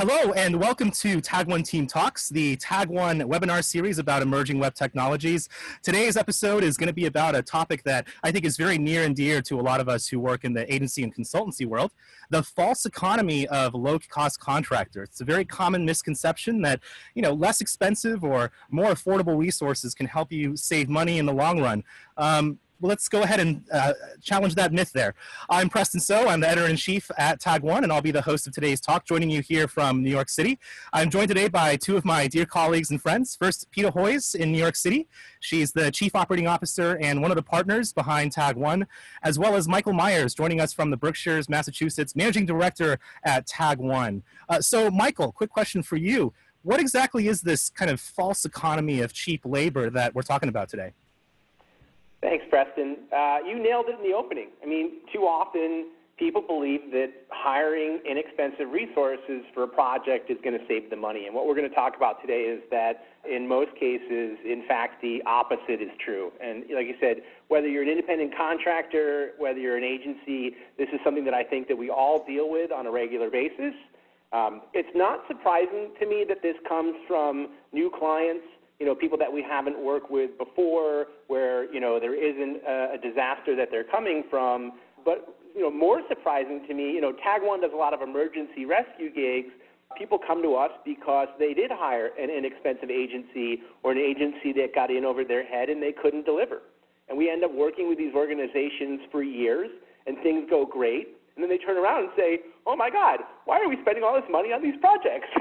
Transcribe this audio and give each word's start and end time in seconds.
Hello, 0.00 0.32
and 0.32 0.58
welcome 0.58 0.90
to 0.92 1.20
Tag 1.20 1.46
One 1.46 1.62
Team 1.62 1.86
Talks, 1.86 2.30
the 2.30 2.56
Tag 2.56 2.88
One 2.88 3.18
webinar 3.20 3.62
series 3.62 3.98
about 3.98 4.22
emerging 4.22 4.58
web 4.58 4.72
technologies. 4.72 5.46
Today's 5.82 6.16
episode 6.16 6.64
is 6.64 6.78
going 6.78 6.86
to 6.86 6.94
be 6.94 7.04
about 7.04 7.36
a 7.36 7.42
topic 7.42 7.82
that 7.82 8.08
I 8.22 8.32
think 8.32 8.46
is 8.46 8.56
very 8.56 8.78
near 8.78 9.02
and 9.02 9.14
dear 9.14 9.42
to 9.42 9.60
a 9.60 9.62
lot 9.62 9.78
of 9.78 9.90
us 9.90 10.08
who 10.08 10.18
work 10.18 10.42
in 10.42 10.54
the 10.54 10.72
agency 10.72 11.02
and 11.02 11.14
consultancy 11.14 11.66
world 11.66 11.92
the 12.30 12.42
false 12.42 12.86
economy 12.86 13.46
of 13.48 13.74
low 13.74 13.98
cost 13.98 14.40
contractors. 14.40 15.10
It's 15.10 15.20
a 15.20 15.24
very 15.26 15.44
common 15.44 15.84
misconception 15.84 16.62
that, 16.62 16.80
you 17.14 17.20
know, 17.20 17.34
less 17.34 17.60
expensive 17.60 18.24
or 18.24 18.52
more 18.70 18.92
affordable 18.92 19.36
resources 19.36 19.94
can 19.94 20.06
help 20.06 20.32
you 20.32 20.56
save 20.56 20.88
money 20.88 21.18
in 21.18 21.26
the 21.26 21.34
long 21.34 21.60
run. 21.60 21.84
Um, 22.16 22.58
let's 22.82 23.08
go 23.08 23.22
ahead 23.22 23.40
and 23.40 23.62
uh, 23.72 23.92
challenge 24.22 24.54
that 24.54 24.72
myth 24.72 24.92
there. 24.92 25.14
I'm 25.48 25.68
Preston 25.68 26.00
So. 26.00 26.28
I'm 26.28 26.40
the 26.40 26.48
editor 26.48 26.66
in 26.66 26.76
chief 26.76 27.10
at 27.18 27.40
Tag 27.40 27.62
One, 27.62 27.84
and 27.84 27.92
I'll 27.92 28.00
be 28.00 28.10
the 28.10 28.22
host 28.22 28.46
of 28.46 28.52
today's 28.52 28.80
talk, 28.80 29.04
joining 29.04 29.30
you 29.30 29.42
here 29.42 29.68
from 29.68 30.02
New 30.02 30.10
York 30.10 30.28
City. 30.28 30.58
I'm 30.92 31.10
joined 31.10 31.28
today 31.28 31.48
by 31.48 31.76
two 31.76 31.96
of 31.96 32.04
my 32.04 32.26
dear 32.26 32.46
colleagues 32.46 32.90
and 32.90 33.00
friends. 33.00 33.36
First, 33.36 33.70
Peta 33.70 33.90
Hoyes 33.90 34.34
in 34.34 34.52
New 34.52 34.58
York 34.58 34.76
City. 34.76 35.08
She's 35.40 35.72
the 35.72 35.90
chief 35.90 36.14
operating 36.14 36.46
officer 36.46 36.98
and 37.00 37.20
one 37.20 37.30
of 37.30 37.36
the 37.36 37.42
partners 37.42 37.92
behind 37.92 38.32
Tag 38.32 38.56
One, 38.56 38.86
as 39.22 39.38
well 39.38 39.56
as 39.56 39.68
Michael 39.68 39.92
Meyers, 39.92 40.34
joining 40.34 40.60
us 40.60 40.72
from 40.72 40.90
the 40.90 40.96
Berkshires, 40.96 41.48
Massachusetts, 41.48 42.16
managing 42.16 42.46
director 42.46 42.98
at 43.24 43.46
Tag 43.46 43.78
One. 43.78 44.22
Uh, 44.48 44.60
so, 44.60 44.90
Michael, 44.90 45.32
quick 45.32 45.50
question 45.50 45.82
for 45.82 45.96
you. 45.96 46.32
What 46.62 46.80
exactly 46.80 47.28
is 47.28 47.40
this 47.40 47.70
kind 47.70 47.90
of 47.90 48.00
false 48.00 48.44
economy 48.44 49.00
of 49.00 49.12
cheap 49.12 49.42
labor 49.44 49.88
that 49.90 50.14
we're 50.14 50.22
talking 50.22 50.48
about 50.48 50.68
today? 50.68 50.92
Thanks, 52.20 52.44
Preston. 52.50 52.98
Uh, 53.12 53.38
you 53.46 53.58
nailed 53.58 53.86
it 53.88 53.98
in 53.98 54.08
the 54.08 54.14
opening. 54.14 54.48
I 54.62 54.66
mean, 54.66 55.00
too 55.12 55.20
often 55.20 55.88
people 56.18 56.42
believe 56.42 56.92
that 56.92 57.10
hiring 57.30 57.98
inexpensive 58.08 58.70
resources 58.70 59.42
for 59.54 59.62
a 59.62 59.68
project 59.68 60.30
is 60.30 60.36
going 60.44 60.56
to 60.56 60.64
save 60.68 60.90
the 60.90 60.96
money. 60.96 61.24
And 61.24 61.34
what 61.34 61.46
we're 61.46 61.54
going 61.54 61.68
to 61.68 61.74
talk 61.74 61.96
about 61.96 62.20
today 62.20 62.42
is 62.42 62.60
that 62.70 63.06
in 63.24 63.48
most 63.48 63.72
cases, 63.72 64.36
in 64.44 64.62
fact, 64.68 65.00
the 65.00 65.22
opposite 65.24 65.80
is 65.80 65.88
true. 66.04 66.30
And 66.38 66.64
like 66.74 66.86
you 66.86 66.94
said, 67.00 67.22
whether 67.48 67.66
you're 67.66 67.82
an 67.82 67.88
independent 67.88 68.36
contractor, 68.36 69.30
whether 69.38 69.58
you're 69.58 69.78
an 69.78 69.84
agency, 69.84 70.56
this 70.76 70.88
is 70.92 71.00
something 71.02 71.24
that 71.24 71.34
I 71.34 71.42
think 71.42 71.68
that 71.68 71.78
we 71.78 71.88
all 71.88 72.22
deal 72.26 72.50
with 72.50 72.70
on 72.70 72.86
a 72.86 72.90
regular 72.90 73.30
basis. 73.30 73.72
Um, 74.32 74.60
it's 74.74 74.94
not 74.94 75.24
surprising 75.26 75.90
to 75.98 76.06
me 76.06 76.24
that 76.28 76.42
this 76.42 76.56
comes 76.68 76.94
from 77.08 77.48
new 77.72 77.90
clients 77.98 78.44
you 78.80 78.86
know, 78.86 78.94
people 78.94 79.18
that 79.18 79.30
we 79.30 79.42
haven't 79.42 79.78
worked 79.78 80.10
with 80.10 80.36
before, 80.38 81.06
where, 81.28 81.72
you 81.72 81.80
know, 81.80 82.00
there 82.00 82.14
isn't 82.16 82.62
a, 82.66 82.94
a 82.94 82.98
disaster 82.98 83.54
that 83.54 83.68
they're 83.70 83.84
coming 83.84 84.24
from. 84.30 84.72
But, 85.04 85.36
you 85.54 85.60
know, 85.60 85.70
more 85.70 86.00
surprising 86.08 86.64
to 86.66 86.74
me, 86.74 86.90
you 86.92 87.00
know, 87.00 87.12
Tag 87.12 87.42
One 87.42 87.60
does 87.60 87.72
a 87.74 87.76
lot 87.76 87.92
of 87.92 88.00
emergency 88.00 88.64
rescue 88.64 89.12
gigs. 89.12 89.52
People 89.98 90.18
come 90.18 90.42
to 90.42 90.54
us 90.54 90.70
because 90.84 91.28
they 91.38 91.52
did 91.52 91.70
hire 91.70 92.10
an 92.18 92.30
inexpensive 92.30 92.90
agency 92.90 93.60
or 93.82 93.92
an 93.92 93.98
agency 93.98 94.52
that 94.54 94.74
got 94.74 94.90
in 94.90 95.04
over 95.04 95.24
their 95.24 95.44
head 95.44 95.68
and 95.68 95.82
they 95.82 95.92
couldn't 95.92 96.24
deliver. 96.24 96.62
And 97.10 97.18
we 97.18 97.28
end 97.28 97.44
up 97.44 97.52
working 97.52 97.88
with 97.88 97.98
these 97.98 98.14
organizations 98.14 99.00
for 99.10 99.22
years, 99.22 99.68
and 100.06 100.16
things 100.22 100.46
go 100.48 100.64
great. 100.64 101.08
And 101.34 101.42
then 101.42 101.50
they 101.50 101.58
turn 101.58 101.76
around 101.76 102.04
and 102.04 102.12
say, 102.16 102.38
oh 102.66 102.76
my 102.76 102.88
God, 102.88 103.20
why 103.44 103.60
are 103.60 103.68
we 103.68 103.76
spending 103.82 104.04
all 104.04 104.14
this 104.14 104.30
money 104.30 104.52
on 104.52 104.62
these 104.62 104.76
projects? 104.80 105.26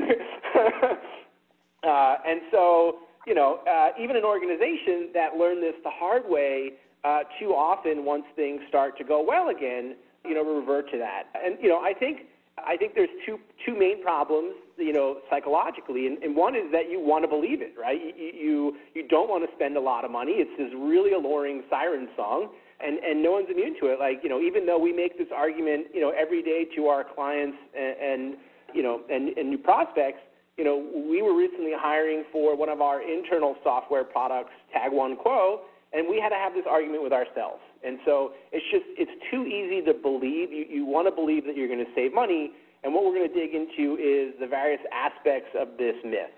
uh, 1.88 2.16
and 2.28 2.42
so, 2.52 3.00
you 3.28 3.36
know, 3.36 3.60
uh, 3.70 3.90
even 4.02 4.16
an 4.16 4.24
organization 4.24 5.10
that 5.14 5.36
learned 5.38 5.62
this 5.62 5.76
the 5.84 5.92
hard 5.92 6.24
way, 6.28 6.74
uh, 7.04 7.20
too 7.40 7.52
often 7.52 8.06
once 8.06 8.26
things 8.36 8.62
start 8.68 8.98
to 8.98 9.04
go 9.04 9.24
well 9.24 9.50
again, 9.50 9.96
you 10.26 10.34
know, 10.34 10.44
revert 10.44 10.90
to 10.92 10.98
that. 10.98 11.24
And 11.44 11.58
you 11.62 11.70
know, 11.70 11.80
I 11.80 11.94
think 11.94 12.22
I 12.66 12.78
think 12.78 12.94
there's 12.96 13.10
two 13.26 13.40
two 13.66 13.78
main 13.78 14.02
problems, 14.04 14.54
you 14.78 14.94
know, 14.94 15.20
psychologically, 15.30 16.08
and, 16.08 16.22
and 16.24 16.36
one 16.36 16.56
is 16.56 16.72
that 16.72 16.90
you 16.90 17.00
want 17.00 17.24
to 17.24 17.28
believe 17.28 17.62
it, 17.62 17.74
right? 17.80 18.00
You, 18.18 18.32
you 18.34 18.78
you 18.96 19.08
don't 19.08 19.30
want 19.30 19.48
to 19.48 19.56
spend 19.56 19.78
a 19.78 19.82
lot 19.82 20.06
of 20.06 20.12
money. 20.12 20.34
It's 20.34 20.52
this 20.58 20.72
really 20.78 21.14
alluring 21.14 21.64
siren 21.70 22.10
song, 22.16 22.50
and 22.80 23.00
and 23.00 23.24
no 23.24 23.32
one's 23.32 23.48
immune 23.50 23.80
to 23.82 23.88
it. 23.88 24.00
Like 24.00 24.20
you 24.24 24.30
know, 24.30 24.42
even 24.42 24.66
though 24.66 24.80
we 24.80 24.92
make 24.92 25.18
this 25.18 25.30
argument, 25.36 25.88
you 25.94 26.02
know, 26.02 26.12
every 26.12 26.42
day 26.42 26.68
to 26.76 26.88
our 26.88 27.04
clients 27.04 27.58
and, 27.78 27.96
and 28.00 28.38
you 28.74 28.84
know 28.84 29.02
and, 29.10 29.38
and 29.38 29.50
new 29.50 29.58
prospects, 29.58 30.20
you 30.60 30.66
know, 30.66 30.84
we 31.10 31.22
were 31.22 31.34
recently 31.34 31.72
hiring 31.74 32.26
for 32.34 32.54
one 32.54 32.68
of 32.68 32.82
our 32.82 33.02
internal 33.02 33.56
software 33.64 34.04
products, 34.04 34.52
Tag 34.74 34.92
One 34.92 35.16
Quo, 35.16 35.62
and 35.94 36.06
we 36.10 36.20
had 36.20 36.30
to 36.30 36.36
have 36.36 36.54
this 36.54 36.66
argument 36.70 37.02
with 37.02 37.14
ourselves. 37.14 37.64
And 37.82 37.98
so 38.06 38.34
it's 38.52 38.66
just 38.70 38.84
it's 39.00 39.16
too 39.32 39.48
easy 39.48 39.80
to 39.88 39.94
believe. 39.94 40.52
You 40.52 40.66
you 40.70 40.86
want 40.86 41.08
to 41.08 41.16
believe 41.16 41.46
that 41.46 41.56
you're 41.56 41.72
going 41.72 41.80
to 41.80 41.92
save 41.96 42.14
money, 42.14 42.52
and 42.84 42.94
what 42.94 43.06
we're 43.06 43.16
going 43.16 43.32
to 43.32 43.34
dig 43.34 43.56
into 43.56 43.96
is 43.96 44.36
the 44.42 44.48
various 44.48 44.82
aspects 44.92 45.56
of 45.56 45.80
this 45.80 45.96
myth. 46.04 46.36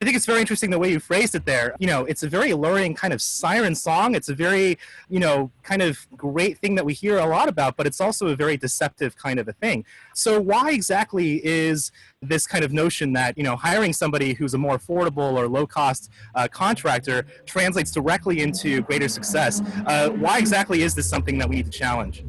I 0.00 0.04
think 0.04 0.16
it's 0.16 0.26
very 0.26 0.40
interesting 0.40 0.70
the 0.70 0.78
way 0.78 0.92
you 0.92 1.00
phrased 1.00 1.34
it 1.34 1.44
there. 1.44 1.74
You 1.80 1.88
know, 1.88 2.04
it's 2.04 2.22
a 2.22 2.28
very 2.28 2.52
alluring 2.52 2.94
kind 2.94 3.12
of 3.12 3.20
siren 3.20 3.74
song. 3.74 4.14
It's 4.14 4.28
a 4.28 4.34
very, 4.34 4.78
you 5.08 5.18
know, 5.18 5.50
kind 5.64 5.82
of 5.82 6.06
great 6.16 6.58
thing 6.58 6.76
that 6.76 6.84
we 6.84 6.92
hear 6.92 7.18
a 7.18 7.26
lot 7.26 7.48
about, 7.48 7.76
but 7.76 7.84
it's 7.84 8.00
also 8.00 8.28
a 8.28 8.36
very 8.36 8.56
deceptive 8.56 9.16
kind 9.16 9.40
of 9.40 9.48
a 9.48 9.52
thing. 9.54 9.84
So, 10.14 10.40
why 10.40 10.70
exactly 10.70 11.44
is 11.44 11.90
this 12.22 12.46
kind 12.46 12.64
of 12.64 12.72
notion 12.72 13.12
that, 13.14 13.36
you 13.36 13.42
know, 13.42 13.56
hiring 13.56 13.92
somebody 13.92 14.34
who's 14.34 14.54
a 14.54 14.58
more 14.58 14.78
affordable 14.78 15.32
or 15.32 15.48
low 15.48 15.66
cost 15.66 16.12
uh, 16.36 16.46
contractor 16.46 17.26
translates 17.44 17.90
directly 17.90 18.40
into 18.40 18.82
greater 18.82 19.08
success? 19.08 19.62
Uh, 19.84 20.10
why 20.10 20.38
exactly 20.38 20.82
is 20.82 20.94
this 20.94 21.08
something 21.10 21.38
that 21.38 21.48
we 21.48 21.56
need 21.56 21.64
to 21.64 21.76
challenge? 21.76 22.24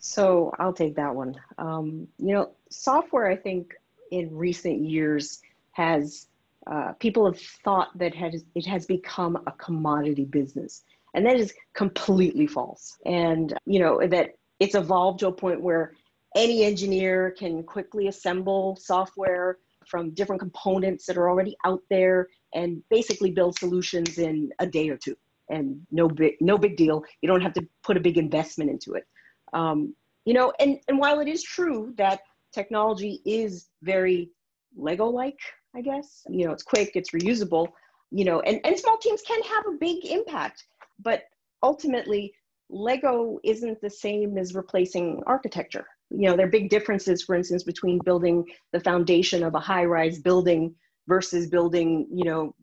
So, 0.00 0.52
I'll 0.58 0.72
take 0.72 0.96
that 0.96 1.14
one. 1.14 1.36
Um, 1.58 2.08
you 2.18 2.34
know, 2.34 2.50
software, 2.70 3.30
I 3.30 3.36
think, 3.36 3.74
in 4.10 4.34
recent 4.34 4.80
years, 4.80 5.42
has 5.78 6.26
uh, 6.70 6.92
people 6.98 7.24
have 7.24 7.40
thought 7.64 7.96
that 7.96 8.14
has, 8.14 8.44
it 8.54 8.66
has 8.66 8.84
become 8.84 9.36
a 9.46 9.52
commodity 9.52 10.24
business. 10.24 10.82
And 11.14 11.24
that 11.24 11.36
is 11.36 11.54
completely 11.72 12.46
false. 12.46 12.98
And, 13.06 13.56
you 13.64 13.80
know, 13.80 14.06
that 14.06 14.34
it's 14.60 14.74
evolved 14.74 15.20
to 15.20 15.28
a 15.28 15.32
point 15.32 15.62
where 15.62 15.94
any 16.36 16.64
engineer 16.64 17.34
can 17.38 17.62
quickly 17.62 18.08
assemble 18.08 18.76
software 18.76 19.58
from 19.86 20.10
different 20.10 20.40
components 20.40 21.06
that 21.06 21.16
are 21.16 21.30
already 21.30 21.56
out 21.64 21.82
there 21.88 22.28
and 22.54 22.82
basically 22.90 23.30
build 23.30 23.58
solutions 23.58 24.18
in 24.18 24.50
a 24.58 24.66
day 24.66 24.90
or 24.90 24.98
two. 24.98 25.16
And 25.48 25.80
no 25.90 26.06
big, 26.08 26.34
no 26.40 26.58
big 26.58 26.76
deal. 26.76 27.02
You 27.22 27.28
don't 27.28 27.40
have 27.40 27.54
to 27.54 27.66
put 27.82 27.96
a 27.96 28.00
big 28.00 28.18
investment 28.18 28.70
into 28.70 28.92
it. 28.92 29.06
Um, 29.54 29.94
you 30.26 30.34
know, 30.34 30.52
and, 30.60 30.78
and 30.88 30.98
while 30.98 31.20
it 31.20 31.28
is 31.28 31.42
true 31.42 31.94
that 31.96 32.20
technology 32.52 33.22
is 33.24 33.70
very 33.80 34.28
Lego-like, 34.76 35.40
I 35.74 35.80
guess. 35.80 36.22
You 36.28 36.46
know, 36.46 36.52
it's 36.52 36.62
quick, 36.62 36.92
it's 36.94 37.10
reusable, 37.10 37.68
you 38.10 38.24
know, 38.24 38.40
and, 38.40 38.60
and 38.64 38.78
small 38.78 38.98
teams 38.98 39.22
can 39.22 39.42
have 39.42 39.66
a 39.66 39.78
big 39.78 40.04
impact, 40.06 40.64
but 41.00 41.24
ultimately, 41.62 42.32
Lego 42.70 43.38
isn't 43.44 43.80
the 43.80 43.90
same 43.90 44.36
as 44.36 44.54
replacing 44.54 45.22
architecture. 45.26 45.86
You 46.10 46.28
know, 46.28 46.36
there 46.36 46.46
are 46.46 46.50
big 46.50 46.70
differences, 46.70 47.22
for 47.22 47.34
instance, 47.34 47.62
between 47.62 47.98
building 48.04 48.44
the 48.72 48.80
foundation 48.80 49.42
of 49.42 49.54
a 49.54 49.60
high 49.60 49.84
rise 49.84 50.18
building 50.18 50.74
versus 51.06 51.48
building, 51.48 52.06
you 52.12 52.24
know, 52.24 52.54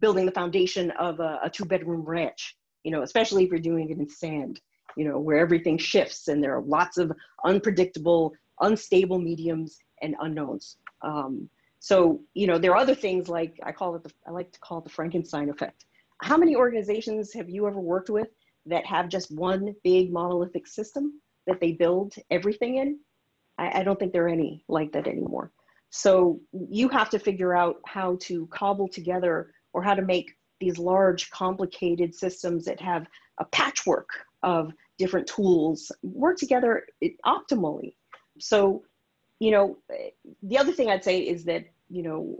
building 0.00 0.26
the 0.26 0.32
foundation 0.32 0.90
of 0.92 1.20
a, 1.20 1.40
a 1.42 1.50
two 1.50 1.64
bedroom 1.64 2.02
ranch, 2.02 2.56
you 2.82 2.90
know, 2.90 3.02
especially 3.02 3.44
if 3.44 3.50
you're 3.50 3.58
doing 3.58 3.90
it 3.90 3.98
in 3.98 4.08
sand, 4.08 4.60
you 4.96 5.06
know, 5.08 5.18
where 5.18 5.38
everything 5.38 5.78
shifts 5.78 6.28
and 6.28 6.42
there 6.44 6.54
are 6.56 6.62
lots 6.62 6.98
of 6.98 7.10
unpredictable, 7.44 8.32
unstable 8.60 9.18
mediums 9.18 9.78
and 10.02 10.14
unknowns. 10.20 10.76
Um, 11.02 11.48
so, 11.84 12.22
you 12.32 12.46
know, 12.46 12.56
there 12.56 12.72
are 12.72 12.78
other 12.78 12.94
things 12.94 13.28
like 13.28 13.60
I 13.62 13.70
call 13.70 13.94
it 13.94 14.02
the, 14.02 14.10
I 14.26 14.30
like 14.30 14.50
to 14.52 14.60
call 14.60 14.78
it 14.78 14.84
the 14.84 14.90
Frankenstein 14.90 15.50
effect. 15.50 15.84
How 16.22 16.38
many 16.38 16.56
organizations 16.56 17.30
have 17.34 17.50
you 17.50 17.66
ever 17.66 17.78
worked 17.78 18.08
with 18.08 18.28
that 18.64 18.86
have 18.86 19.10
just 19.10 19.30
one 19.30 19.74
big 19.84 20.10
monolithic 20.10 20.66
system 20.66 21.20
that 21.46 21.60
they 21.60 21.72
build 21.72 22.14
everything 22.30 22.78
in? 22.78 23.00
I, 23.58 23.80
I 23.80 23.82
don't 23.82 23.98
think 23.98 24.14
there 24.14 24.24
are 24.24 24.30
any 24.30 24.64
like 24.66 24.92
that 24.92 25.06
anymore. 25.06 25.52
So 25.90 26.40
you 26.70 26.88
have 26.88 27.10
to 27.10 27.18
figure 27.18 27.54
out 27.54 27.82
how 27.84 28.16
to 28.22 28.46
cobble 28.46 28.88
together 28.88 29.52
or 29.74 29.82
how 29.82 29.92
to 29.92 30.00
make 30.00 30.32
these 30.60 30.78
large, 30.78 31.30
complicated 31.32 32.14
systems 32.14 32.64
that 32.64 32.80
have 32.80 33.06
a 33.40 33.44
patchwork 33.44 34.08
of 34.42 34.72
different 34.96 35.26
tools 35.26 35.92
work 36.02 36.38
together 36.38 36.86
optimally. 37.26 37.94
So, 38.40 38.84
you 39.38 39.50
know, 39.50 39.76
the 40.42 40.56
other 40.56 40.72
thing 40.72 40.88
I'd 40.88 41.04
say 41.04 41.18
is 41.18 41.44
that 41.44 41.66
you 41.90 42.02
know, 42.02 42.38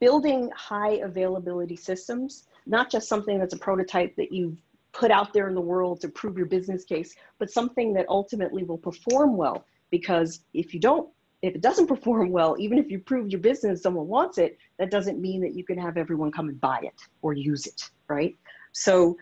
building 0.00 0.50
high 0.56 0.94
availability 0.94 1.76
systems, 1.76 2.46
not 2.66 2.90
just 2.90 3.08
something 3.08 3.38
that's 3.38 3.54
a 3.54 3.58
prototype 3.58 4.14
that 4.16 4.32
you've 4.32 4.58
put 4.92 5.10
out 5.10 5.32
there 5.32 5.48
in 5.48 5.54
the 5.54 5.60
world 5.60 6.00
to 6.00 6.08
prove 6.08 6.36
your 6.36 6.46
business 6.46 6.84
case, 6.84 7.14
but 7.38 7.50
something 7.50 7.92
that 7.94 8.06
ultimately 8.08 8.62
will 8.62 8.78
perform 8.78 9.36
well. 9.36 9.64
Because 9.90 10.40
if 10.54 10.72
you 10.74 10.80
don't, 10.80 11.08
if 11.42 11.54
it 11.54 11.60
doesn't 11.60 11.86
perform 11.94 12.30
well, 12.30 12.56
even 12.58 12.78
if 12.78 12.90
you 12.90 12.98
prove 12.98 13.30
your 13.30 13.40
business, 13.40 13.82
someone 13.82 14.06
wants 14.06 14.38
it, 14.38 14.58
that 14.78 14.90
doesn't 14.90 15.20
mean 15.20 15.40
that 15.42 15.54
you 15.54 15.64
can 15.64 15.78
have 15.78 15.96
everyone 15.96 16.30
come 16.30 16.48
and 16.48 16.60
buy 16.60 16.80
it 16.82 17.00
or 17.22 17.32
use 17.32 17.66
it, 17.66 17.90
right? 18.08 18.36
So 18.72 19.16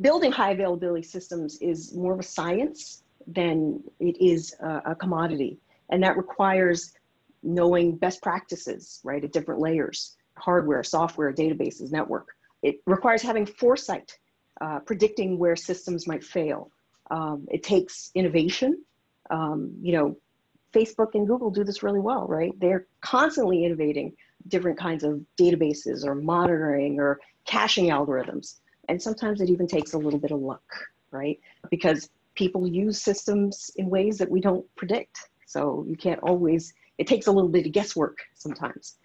building 0.00 0.32
high 0.32 0.52
availability 0.52 1.06
systems 1.06 1.58
is 1.60 1.94
more 1.94 2.14
of 2.14 2.20
a 2.20 2.24
science 2.24 3.02
than 3.26 3.82
it 4.00 4.16
is 4.20 4.54
a, 4.60 4.82
a 4.86 4.94
commodity. 4.94 5.58
And 5.90 6.02
that 6.02 6.16
requires 6.16 6.92
knowing 7.42 7.96
best 7.96 8.22
practices, 8.22 9.00
right, 9.04 9.24
at 9.24 9.32
different 9.32 9.60
layers 9.60 10.16
hardware, 10.36 10.82
software, 10.82 11.32
databases, 11.32 11.92
network. 11.92 12.28
It 12.62 12.80
requires 12.86 13.20
having 13.20 13.44
foresight, 13.44 14.16
uh, 14.60 14.80
predicting 14.80 15.38
where 15.38 15.54
systems 15.54 16.06
might 16.06 16.24
fail. 16.24 16.70
Um, 17.10 17.46
it 17.50 17.62
takes 17.62 18.10
innovation. 18.14 18.82
Um, 19.30 19.74
you 19.82 19.92
know, 19.92 20.16
Facebook 20.72 21.14
and 21.14 21.26
Google 21.26 21.50
do 21.50 21.64
this 21.64 21.82
really 21.82 22.00
well, 22.00 22.26
right? 22.26 22.52
They're 22.58 22.86
constantly 23.00 23.64
innovating 23.64 24.14
different 24.48 24.78
kinds 24.78 25.04
of 25.04 25.20
databases 25.38 26.06
or 26.06 26.14
monitoring 26.14 26.98
or 26.98 27.20
caching 27.44 27.86
algorithms. 27.86 28.60
And 28.88 29.00
sometimes 29.00 29.40
it 29.40 29.50
even 29.50 29.66
takes 29.66 29.92
a 29.92 29.98
little 29.98 30.18
bit 30.18 30.30
of 30.30 30.40
luck, 30.40 30.62
right? 31.10 31.38
Because 31.70 32.08
people 32.34 32.66
use 32.66 33.00
systems 33.00 33.70
in 33.76 33.90
ways 33.90 34.18
that 34.18 34.30
we 34.30 34.40
don't 34.40 34.64
predict. 34.76 35.28
So 35.46 35.84
you 35.88 35.96
can't 35.96 36.20
always, 36.22 36.72
it 37.00 37.06
takes 37.06 37.26
a 37.28 37.32
little 37.32 37.48
bit 37.48 37.64
of 37.64 37.72
guesswork 37.72 38.18
sometimes. 38.34 38.96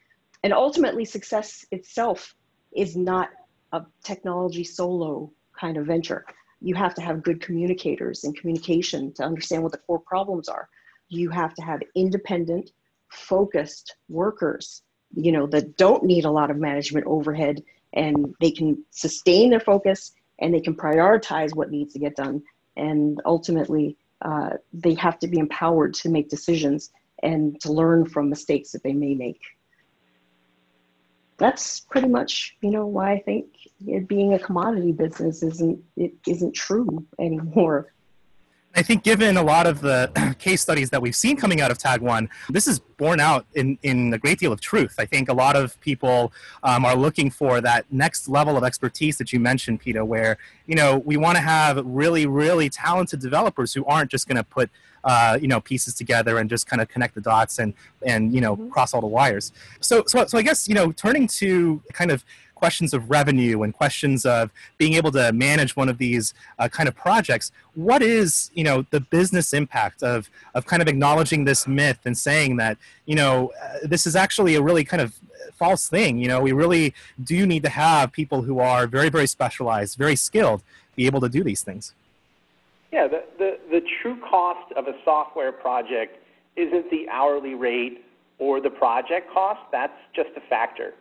And 0.43 0.51
ultimately, 0.51 1.05
success 1.05 1.65
itself 1.71 2.35
is 2.75 2.97
not 2.97 3.29
a 3.71 3.83
technology 4.03 4.65
solo 4.65 5.31
kind 5.57 5.77
of 5.77 5.85
venture. 5.85 6.25
You 6.59 6.75
have 6.75 6.93
to 6.95 7.01
have 7.01 7.23
good 7.23 7.41
communicators 7.41 8.25
and 8.25 8.37
communication 8.37 9.13
to 9.13 9.23
understand 9.23 9.63
what 9.63 9.71
the 9.71 9.77
core 9.77 10.01
problems 10.01 10.49
are. 10.49 10.67
You 11.07 11.29
have 11.29 11.53
to 11.53 11.61
have 11.61 11.81
independent, 11.95 12.71
focused 13.07 13.95
workers, 14.09 14.81
you 15.15 15.31
know, 15.31 15.47
that 15.47 15.77
don't 15.77 16.03
need 16.03 16.25
a 16.25 16.31
lot 16.31 16.51
of 16.51 16.57
management 16.57 17.05
overhead 17.07 17.63
and 17.93 18.35
they 18.41 18.51
can 18.51 18.83
sustain 18.91 19.51
their 19.51 19.61
focus 19.61 20.11
and 20.39 20.53
they 20.53 20.59
can 20.59 20.75
prioritize 20.75 21.55
what 21.55 21.71
needs 21.71 21.93
to 21.93 21.99
get 21.99 22.17
done. 22.17 22.43
And 22.75 23.21
ultimately, 23.25 23.95
uh, 24.21 24.49
they 24.73 24.95
have 24.95 25.17
to 25.19 25.27
be 25.27 25.39
empowered 25.39 25.93
to 25.93 26.09
make 26.09 26.27
decisions 26.27 26.91
and 27.25 27.59
to 27.61 27.73
learn 27.73 28.05
from 28.05 28.29
mistakes 28.29 28.71
that 28.71 28.83
they 28.83 28.93
may 28.93 29.15
make. 29.15 29.41
That's 31.37 31.81
pretty 31.81 32.07
much, 32.07 32.55
you 32.61 32.69
know, 32.69 32.85
why 32.85 33.13
I 33.13 33.19
think 33.19 33.47
it 33.85 34.07
being 34.07 34.33
a 34.33 34.39
commodity 34.39 34.93
business 34.93 35.43
isn't 35.43 35.83
it 35.97 36.13
isn't 36.27 36.53
true 36.53 37.05
anymore. 37.19 37.91
I 38.75 38.81
think 38.81 39.03
given 39.03 39.37
a 39.37 39.43
lot 39.43 39.67
of 39.67 39.79
the 39.79 40.35
case 40.39 40.61
studies 40.61 40.89
that 40.89 41.01
we've 41.01 41.15
seen 41.15 41.37
coming 41.37 41.61
out 41.61 41.71
of 41.71 41.77
Tag 41.77 42.01
One, 42.01 42.29
this 42.49 42.67
is 42.67 42.79
borne 42.79 43.21
out 43.21 43.45
in, 43.55 43.77
in 43.83 44.13
a 44.13 44.17
great 44.17 44.37
deal 44.37 44.51
of 44.51 44.59
truth. 44.59 44.95
I 44.99 45.05
think 45.05 45.29
a 45.29 45.33
lot 45.33 45.55
of 45.55 45.79
people 45.79 46.33
um, 46.61 46.83
are 46.83 46.95
looking 46.95 47.29
for 47.29 47.61
that 47.61 47.85
next 47.91 48.27
level 48.27 48.57
of 48.57 48.63
expertise 48.63 49.17
that 49.17 49.31
you 49.31 49.39
mentioned, 49.39 49.79
Peta, 49.79 50.03
where, 50.03 50.37
you 50.65 50.75
know, 50.75 50.97
we 51.05 51.15
want 51.15 51.37
to 51.37 51.41
have 51.41 51.81
really, 51.85 52.25
really 52.25 52.69
talented 52.69 53.21
developers 53.21 53.73
who 53.73 53.85
aren't 53.85 54.11
just 54.11 54.27
going 54.27 54.37
to 54.37 54.43
put 54.43 54.69
uh, 55.05 55.37
you 55.39 55.47
know 55.47 55.61
pieces 55.61 55.93
together 55.93 56.39
and 56.39 56.49
just 56.49 56.67
kind 56.67 56.81
of 56.81 56.89
connect 56.89 57.13
the 57.13 57.21
dots 57.21 57.59
and 57.59 57.75
and 58.05 58.33
you 58.33 58.41
know 58.41 58.55
mm-hmm. 58.55 58.69
cross 58.69 58.91
all 58.91 59.01
the 59.01 59.07
wires 59.07 59.51
so 59.79 60.03
so 60.07 60.25
so 60.25 60.35
i 60.35 60.41
guess 60.41 60.67
you 60.67 60.73
know 60.73 60.91
turning 60.91 61.27
to 61.27 61.79
kind 61.93 62.09
of 62.09 62.25
questions 62.55 62.93
of 62.93 63.09
revenue 63.09 63.61
and 63.63 63.73
questions 63.73 64.25
of 64.25 64.49
being 64.77 64.93
able 64.93 65.11
to 65.11 65.31
manage 65.33 65.75
one 65.75 65.89
of 65.89 65.97
these 65.97 66.33
uh, 66.57 66.67
kind 66.67 66.87
of 66.87 66.95
projects 66.95 67.51
what 67.75 68.01
is 68.01 68.49
you 68.53 68.63
know 68.63 68.85
the 68.89 68.99
business 68.99 69.53
impact 69.53 70.01
of 70.01 70.29
of 70.55 70.65
kind 70.65 70.81
of 70.81 70.87
acknowledging 70.87 71.45
this 71.45 71.67
myth 71.67 71.99
and 72.05 72.17
saying 72.17 72.57
that 72.57 72.77
you 73.05 73.15
know 73.15 73.51
uh, 73.61 73.77
this 73.83 74.07
is 74.07 74.15
actually 74.15 74.55
a 74.55 74.61
really 74.61 74.83
kind 74.83 75.01
of 75.01 75.13
false 75.53 75.87
thing 75.87 76.17
you 76.17 76.27
know? 76.27 76.41
We 76.41 76.53
really 76.53 76.93
do 77.23 77.45
need 77.45 77.63
to 77.63 77.69
have 77.69 78.11
people 78.11 78.41
who 78.41 78.59
are 78.59 78.87
very 78.87 79.09
very 79.09 79.27
specialized 79.27 79.97
very 79.97 80.15
skilled 80.15 80.63
be 80.95 81.05
able 81.05 81.19
to 81.21 81.29
do 81.29 81.43
these 81.43 81.61
things. 81.61 81.93
Yeah 82.91 83.07
the, 83.07 83.23
the, 83.37 83.59
the 83.69 83.81
true 84.01 84.17
cost 84.21 84.71
of 84.73 84.87
a 84.87 84.95
software 85.03 85.51
project 85.51 86.17
isn't 86.55 86.89
the 86.89 87.07
hourly 87.09 87.53
rate 87.53 88.05
or 88.37 88.61
the 88.61 88.69
project 88.69 89.31
cost. 89.31 89.61
That's 89.71 89.97
just 90.15 90.29
a 90.35 90.41
factor 90.49 90.93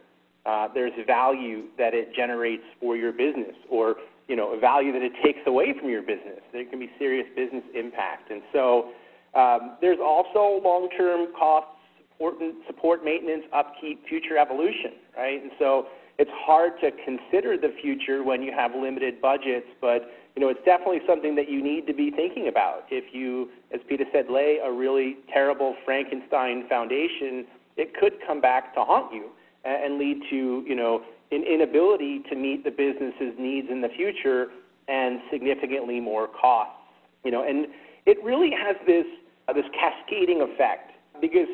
uh, 0.46 0.68
there's 0.74 0.92
value 1.06 1.64
that 1.78 1.94
it 1.94 2.14
generates 2.14 2.64
for 2.80 2.96
your 2.96 3.12
business 3.12 3.56
or 3.70 3.96
you 4.28 4.36
know 4.36 4.52
a 4.52 4.60
value 4.60 4.92
that 4.92 5.02
it 5.02 5.12
takes 5.22 5.40
away 5.46 5.74
from 5.78 5.88
your 5.88 6.02
business. 6.02 6.40
There 6.52 6.64
can 6.64 6.78
be 6.78 6.90
serious 6.98 7.26
business 7.34 7.64
impact, 7.74 8.30
and 8.30 8.42
so 8.52 8.90
um, 9.34 9.76
there's 9.80 9.98
also 10.02 10.62
long-term 10.62 11.28
costs, 11.38 11.70
support, 12.12 12.34
support, 12.66 13.04
maintenance, 13.04 13.44
upkeep, 13.52 14.06
future 14.08 14.38
evolution, 14.38 14.92
right? 15.16 15.42
And 15.42 15.50
so 15.58 15.86
it's 16.18 16.30
hard 16.32 16.72
to 16.80 16.90
consider 17.04 17.56
the 17.56 17.74
future 17.82 18.22
when 18.22 18.42
you 18.42 18.52
have 18.52 18.72
limited 18.74 19.20
budgets, 19.20 19.66
but 19.80 20.12
you 20.36 20.42
know 20.42 20.48
it's 20.48 20.64
definitely 20.64 21.00
something 21.08 21.34
that 21.36 21.48
you 21.50 21.62
need 21.62 21.86
to 21.86 21.94
be 21.94 22.10
thinking 22.10 22.48
about. 22.48 22.84
If 22.90 23.14
you, 23.14 23.48
as 23.72 23.80
Peta 23.88 24.04
said, 24.12 24.26
lay 24.28 24.58
a 24.62 24.70
really 24.70 25.16
terrible 25.32 25.74
Frankenstein 25.86 26.68
foundation, 26.68 27.46
it 27.76 27.94
could 27.98 28.12
come 28.26 28.40
back 28.40 28.74
to 28.74 28.84
haunt 28.84 29.12
you 29.12 29.30
and 29.64 29.98
lead 29.98 30.20
to 30.30 30.64
you 30.66 30.74
know 30.74 31.02
an 31.32 31.42
inability 31.42 32.22
to 32.30 32.36
meet 32.36 32.64
the 32.64 32.70
business's 32.70 33.34
needs 33.38 33.68
in 33.70 33.80
the 33.80 33.88
future 33.96 34.48
and 34.88 35.20
significantly 35.32 36.00
more 36.00 36.28
costs. 36.28 36.76
You 37.24 37.30
know, 37.30 37.42
and 37.46 37.66
it 38.06 38.18
really 38.22 38.50
has 38.50 38.76
this 38.86 39.06
uh, 39.48 39.52
this 39.52 39.64
cascading 39.78 40.42
effect 40.42 40.92
because 41.20 41.48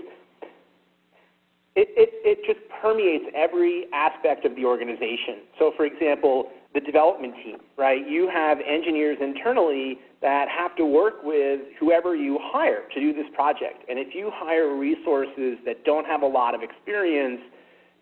it, 1.76 1.88
it, 1.96 2.10
it 2.26 2.38
just 2.44 2.60
permeates 2.82 3.24
every 3.34 3.86
aspect 3.92 4.44
of 4.44 4.56
the 4.56 4.64
organization. 4.64 5.46
So, 5.58 5.72
for 5.76 5.86
example, 5.86 6.50
the 6.74 6.80
development 6.80 7.34
team, 7.44 7.58
right? 7.76 8.06
You 8.08 8.28
have 8.32 8.58
engineers 8.60 9.18
internally 9.20 9.98
that 10.22 10.46
have 10.48 10.76
to 10.76 10.84
work 10.84 11.22
with 11.22 11.60
whoever 11.78 12.14
you 12.14 12.38
hire 12.42 12.82
to 12.92 13.00
do 13.00 13.12
this 13.12 13.26
project. 13.34 13.84
And 13.88 13.98
if 13.98 14.14
you 14.14 14.30
hire 14.32 14.76
resources 14.76 15.58
that 15.64 15.84
don't 15.84 16.06
have 16.06 16.22
a 16.22 16.26
lot 16.26 16.54
of 16.54 16.62
experience, 16.62 17.40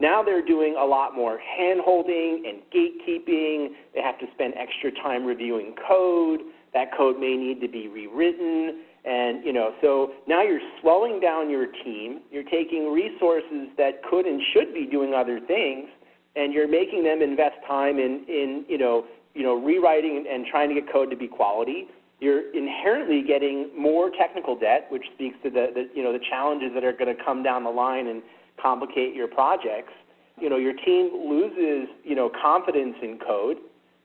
now 0.01 0.23
they're 0.23 0.45
doing 0.45 0.77
a 0.79 0.85
lot 0.85 1.15
more 1.15 1.39
hand 1.39 1.81
holding 1.85 2.45
and 2.47 2.63
gatekeeping. 2.73 3.69
They 3.95 4.01
have 4.03 4.19
to 4.21 4.27
spend 4.35 4.55
extra 4.57 4.93
time 4.93 5.25
reviewing 5.25 5.75
code. 5.87 6.41
That 6.73 6.97
code 6.97 7.19
may 7.19 7.35
need 7.35 7.61
to 7.61 7.69
be 7.69 7.89
rewritten. 7.89 8.83
And, 9.05 9.45
you 9.45 9.53
know, 9.53 9.73
so 9.81 10.13
now 10.27 10.43
you're 10.43 10.61
slowing 10.83 11.19
down 11.19 11.51
your 11.51 11.67
team. 11.67 12.21
You're 12.31 12.45
taking 12.45 12.93
resources 12.93 13.69
that 13.77 14.03
could 14.09 14.27
and 14.27 14.41
should 14.53 14.75
be 14.75 14.87
doing 14.87 15.15
other 15.15 15.41
things, 15.41 15.89
and 16.37 16.53
you're 16.53 16.69
making 16.69 17.05
them 17.05 17.23
invest 17.23 17.57
time 17.67 17.99
in, 17.99 18.25
in 18.29 18.65
you 18.69 18.79
know, 18.79 19.07
you 19.35 19.43
know, 19.43 19.55
rewriting 19.55 20.27
and 20.31 20.47
trying 20.47 20.69
to 20.69 20.75
get 20.75 20.93
code 20.93 21.11
to 21.11 21.17
be 21.17 21.27
quality. 21.27 21.87
You're 22.21 22.53
inherently 22.53 23.23
getting 23.23 23.71
more 23.79 24.11
technical 24.11 24.59
debt, 24.59 24.89
which 24.91 25.05
speaks 25.15 25.37
to 25.45 25.51
the, 25.51 25.69
the 25.73 25.89
you 25.95 26.03
know 26.03 26.13
the 26.13 26.19
challenges 26.29 26.73
that 26.75 26.83
are 26.83 26.93
going 26.93 27.15
to 27.15 27.25
come 27.25 27.45
down 27.45 27.63
the 27.63 27.71
line 27.71 28.09
and 28.09 28.23
complicate 28.61 29.15
your 29.15 29.29
projects. 29.29 29.93
You 30.41 30.49
know, 30.49 30.57
your 30.57 30.75
team 30.75 31.11
loses, 31.29 31.89
you 32.05 32.15
know, 32.15 32.31
confidence 32.31 32.97
in 33.03 33.19
code. 33.19 33.59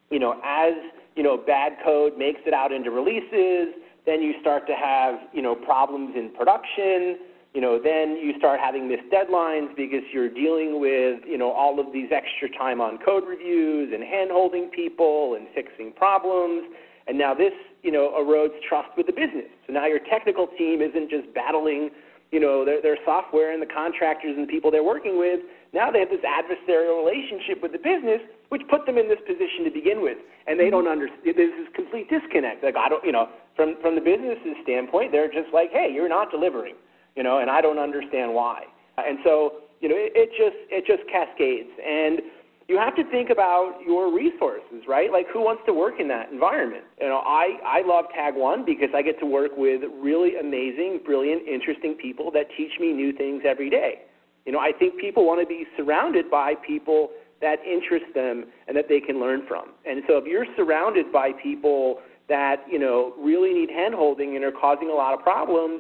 You 0.10 0.20
know, 0.20 0.40
as, 0.44 0.74
you 1.16 1.24
know, 1.24 1.38
bad 1.38 1.74
code 1.84 2.18
makes 2.18 2.42
it 2.46 2.54
out 2.54 2.72
into 2.72 2.92
releases, 2.92 3.74
then 4.06 4.22
you 4.22 4.34
start 4.42 4.68
to 4.68 4.74
have, 4.74 5.16
you 5.32 5.42
know, 5.42 5.56
problems 5.56 6.16
in 6.16 6.32
production. 6.34 7.18
You 7.54 7.62
know, 7.62 7.80
then 7.82 8.18
you 8.18 8.34
start 8.38 8.60
having 8.60 8.90
missed 8.90 9.10
deadlines 9.14 9.76
because 9.76 10.02
you're 10.12 10.30
dealing 10.30 10.82
with, 10.82 11.22
you 11.28 11.38
know, 11.38 11.52
all 11.52 11.80
of 11.80 11.94
these 11.94 12.10
extra 12.12 12.50
time 12.58 12.82
on 12.82 12.98
code 12.98 13.24
reviews 13.28 13.94
and 13.94 14.04
hand-holding 14.04 14.70
people 14.70 15.36
and 15.36 15.48
fixing 15.54 15.94
problems. 15.94 16.64
And 17.08 17.18
now 17.18 17.36
this, 17.36 17.54
you 17.84 17.92
know, 17.92 18.12
erodes 18.18 18.60
trust 18.68 18.90
with 18.98 19.06
the 19.06 19.14
business. 19.14 19.52
So 19.68 19.74
now 19.74 19.86
your 19.86 20.00
technical 20.00 20.48
team 20.58 20.82
isn't 20.82 21.12
just 21.12 21.32
battling 21.36 21.92
you 22.34 22.42
know, 22.42 22.66
their, 22.66 22.82
their 22.82 22.98
software 23.06 23.54
and 23.54 23.62
the 23.62 23.70
contractors 23.70 24.34
and 24.34 24.50
the 24.50 24.52
people 24.52 24.74
they're 24.74 24.84
working 24.84 25.22
with, 25.22 25.40
now 25.72 25.94
they 25.94 26.02
have 26.02 26.10
this 26.10 26.26
adversarial 26.26 27.06
relationship 27.06 27.62
with 27.62 27.72
the 27.72 27.78
business, 27.78 28.20
which 28.50 28.66
put 28.74 28.86
them 28.90 28.98
in 28.98 29.08
this 29.08 29.22
position 29.22 29.64
to 29.64 29.72
begin 29.72 30.02
with. 30.02 30.18
And 30.50 30.58
they 30.58 30.74
mm-hmm. 30.74 30.84
don't 30.84 30.90
understand, 30.90 31.38
there's 31.38 31.54
this 31.54 31.70
complete 31.78 32.10
disconnect. 32.10 32.66
Like, 32.66 32.76
I 32.76 32.90
don't, 32.90 33.06
you 33.06 33.14
know, 33.14 33.30
from, 33.56 33.78
from 33.86 33.94
the 33.94 34.02
business's 34.02 34.58
standpoint, 34.66 35.14
they're 35.14 35.30
just 35.30 35.54
like, 35.54 35.70
hey, 35.70 35.94
you're 35.94 36.10
not 36.10 36.34
delivering, 36.34 36.74
you 37.16 37.22
know, 37.22 37.38
and 37.38 37.54
I 37.54 37.62
don't 37.62 37.78
understand 37.78 38.34
why. 38.34 38.66
And 38.98 39.22
so, 39.24 39.62
you 39.80 39.88
know, 39.88 39.96
it, 39.96 40.12
it 40.18 40.30
just, 40.34 40.58
it 40.74 40.90
just 40.90 41.06
cascades. 41.06 41.70
And, 41.78 42.26
you 42.74 42.80
have 42.80 42.96
to 42.96 43.04
think 43.12 43.30
about 43.30 43.78
your 43.86 44.12
resources, 44.12 44.82
right? 44.88 45.12
Like 45.12 45.28
who 45.32 45.42
wants 45.42 45.62
to 45.68 45.74
work 45.74 46.00
in 46.00 46.08
that 46.08 46.32
environment? 46.32 46.86
You 47.00 47.08
know, 47.08 47.22
I, 47.24 47.60
I 47.64 47.86
love 47.86 48.06
Tag 48.16 48.34
One 48.36 48.66
because 48.66 48.90
I 48.96 49.04
get 49.04 49.20
to 49.20 49.28
work 49.28 49.52
with 49.56 49.84
really 50.02 50.38
amazing, 50.42 51.02
brilliant, 51.06 51.48
interesting 51.48 51.94
people 51.94 52.32
that 52.32 52.48
teach 52.58 52.72
me 52.80 52.92
new 52.92 53.14
things 53.14 53.44
every 53.46 53.70
day. 53.70 54.10
You 54.48 54.54
know, 54.54 54.60
I 54.60 54.72
think 54.74 55.00
people 55.00 55.24
want 55.24 55.40
to 55.40 55.46
be 55.46 55.68
surrounded 55.78 56.32
by 56.32 56.56
people 56.66 57.10
that 57.42 57.58
interest 57.62 58.06
them 58.16 58.46
and 58.68 58.76
that 58.76 58.90
they 58.90 59.00
can 59.00 59.20
learn 59.20 59.46
from. 59.48 59.70
And 59.86 60.02
so 60.08 60.18
if 60.18 60.26
you're 60.26 60.48
surrounded 60.58 61.12
by 61.12 61.30
people 61.32 62.00
that, 62.28 62.66
you 62.68 62.80
know, 62.80 63.14
really 63.20 63.54
need 63.54 63.70
handholding 63.70 64.36
and 64.36 64.44
are 64.44 64.52
causing 64.52 64.90
a 64.90 64.96
lot 64.96 65.14
of 65.14 65.22
problems, 65.22 65.80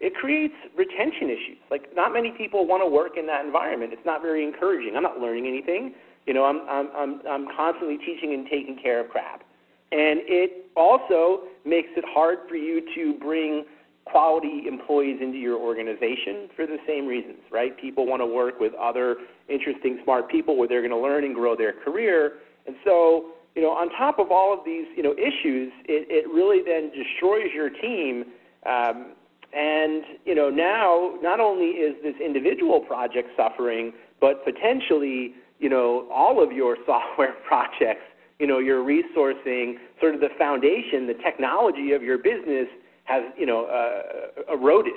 it 0.00 0.16
creates 0.16 0.54
retention 0.76 1.30
issues. 1.30 1.62
Like 1.70 1.94
not 1.94 2.12
many 2.12 2.32
people 2.32 2.66
want 2.66 2.82
to 2.82 2.90
work 2.90 3.12
in 3.16 3.26
that 3.28 3.44
environment. 3.44 3.92
It's 3.92 4.04
not 4.04 4.22
very 4.22 4.42
encouraging. 4.42 4.96
I'm 4.96 5.04
not 5.04 5.20
learning 5.20 5.46
anything. 5.46 5.94
You 6.26 6.34
know, 6.34 6.44
I'm, 6.44 6.60
I'm, 6.68 6.88
I'm, 6.96 7.20
I'm 7.28 7.46
constantly 7.56 7.98
teaching 7.98 8.32
and 8.34 8.46
taking 8.46 8.78
care 8.80 9.00
of 9.00 9.10
crap. 9.10 9.42
And 9.90 10.20
it 10.24 10.70
also 10.76 11.42
makes 11.64 11.88
it 11.96 12.04
hard 12.06 12.38
for 12.48 12.56
you 12.56 12.80
to 12.94 13.14
bring 13.18 13.64
quality 14.04 14.64
employees 14.66 15.18
into 15.20 15.38
your 15.38 15.58
organization 15.58 16.48
for 16.56 16.66
the 16.66 16.78
same 16.86 17.06
reasons, 17.06 17.38
right? 17.50 17.78
People 17.78 18.06
want 18.06 18.20
to 18.20 18.26
work 18.26 18.58
with 18.58 18.72
other 18.74 19.16
interesting, 19.48 20.00
smart 20.02 20.28
people 20.28 20.56
where 20.56 20.66
they're 20.66 20.80
going 20.80 20.90
to 20.90 20.96
learn 20.96 21.24
and 21.24 21.34
grow 21.34 21.54
their 21.56 21.72
career. 21.72 22.34
And 22.66 22.74
so, 22.84 23.26
you 23.54 23.62
know, 23.62 23.70
on 23.70 23.90
top 23.90 24.18
of 24.18 24.30
all 24.30 24.52
of 24.52 24.60
these, 24.64 24.86
you 24.96 25.02
know, 25.02 25.12
issues, 25.12 25.72
it, 25.84 26.06
it 26.08 26.26
really 26.28 26.62
then 26.64 26.90
destroys 26.90 27.52
your 27.54 27.70
team. 27.70 28.24
Um, 28.64 29.12
and, 29.52 30.02
you 30.24 30.34
know, 30.34 30.48
now 30.48 31.14
not 31.20 31.38
only 31.38 31.66
is 31.66 31.94
this 32.02 32.14
individual 32.24 32.80
project 32.80 33.28
suffering, 33.36 33.92
but 34.20 34.44
potentially, 34.44 35.34
you 35.62 35.68
know, 35.68 36.08
all 36.12 36.42
of 36.42 36.52
your 36.52 36.76
software 36.86 37.34
projects, 37.46 38.04
you 38.38 38.46
know, 38.46 38.58
your 38.58 38.84
resourcing, 38.84 39.76
sort 40.00 40.14
of 40.14 40.20
the 40.20 40.30
foundation, 40.36 41.06
the 41.06 41.14
technology 41.14 41.92
of 41.92 42.02
your 42.02 42.18
business 42.18 42.66
has, 43.04 43.22
you 43.38 43.46
know, 43.46 43.66
uh, 43.66 44.52
eroded. 44.52 44.92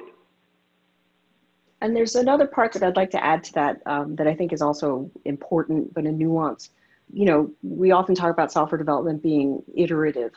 And 1.81 1.95
there's 1.95 2.15
another 2.15 2.47
part 2.47 2.73
that 2.73 2.83
I'd 2.83 2.95
like 2.95 3.11
to 3.11 3.23
add 3.23 3.43
to 3.45 3.53
that 3.53 3.81
um, 3.85 4.15
that 4.15 4.27
I 4.27 4.33
think 4.33 4.51
is 4.53 4.61
also 4.61 5.11
important, 5.25 5.93
but 5.93 6.05
a 6.05 6.11
nuance. 6.11 6.71
You 7.13 7.25
know, 7.25 7.51
we 7.61 7.91
often 7.91 8.15
talk 8.15 8.31
about 8.31 8.51
software 8.51 8.79
development 8.79 9.21
being 9.21 9.61
iterative, 9.75 10.31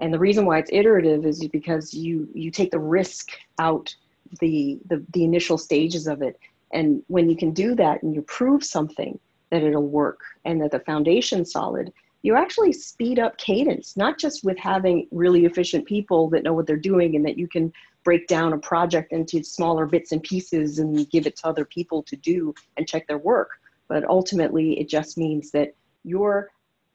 and 0.00 0.14
the 0.14 0.18
reason 0.18 0.46
why 0.46 0.58
it's 0.58 0.70
iterative 0.72 1.26
is 1.26 1.46
because 1.48 1.92
you 1.92 2.28
you 2.32 2.50
take 2.50 2.70
the 2.70 2.78
risk 2.78 3.32
out 3.58 3.94
the 4.40 4.78
the, 4.88 5.04
the 5.12 5.24
initial 5.24 5.58
stages 5.58 6.06
of 6.06 6.22
it, 6.22 6.38
and 6.72 7.02
when 7.08 7.28
you 7.28 7.36
can 7.36 7.50
do 7.50 7.74
that 7.74 8.02
and 8.02 8.14
you 8.14 8.22
prove 8.22 8.64
something 8.64 9.18
that 9.50 9.62
it'll 9.62 9.86
work 9.86 10.20
and 10.44 10.60
that 10.62 10.70
the 10.70 10.80
foundation's 10.80 11.52
solid, 11.52 11.92
you 12.22 12.34
actually 12.34 12.72
speed 12.72 13.18
up 13.18 13.36
cadence, 13.36 13.96
not 13.96 14.18
just 14.18 14.44
with 14.44 14.58
having 14.58 15.06
really 15.10 15.44
efficient 15.44 15.86
people 15.86 16.30
that 16.30 16.42
know 16.42 16.54
what 16.54 16.66
they're 16.66 16.76
doing 16.76 17.16
and 17.16 17.24
that 17.26 17.38
you 17.38 17.46
can 17.46 17.72
break 18.02 18.26
down 18.26 18.52
a 18.52 18.58
project 18.58 19.12
into 19.12 19.42
smaller 19.42 19.86
bits 19.86 20.12
and 20.12 20.22
pieces 20.22 20.78
and 20.78 21.08
give 21.10 21.26
it 21.26 21.36
to 21.36 21.46
other 21.46 21.64
people 21.64 22.02
to 22.02 22.16
do 22.16 22.54
and 22.76 22.88
check 22.88 23.06
their 23.06 23.18
work. 23.18 23.50
But 23.88 24.04
ultimately, 24.04 24.78
it 24.80 24.88
just 24.88 25.18
means 25.18 25.50
that 25.50 25.74
your 26.02 26.50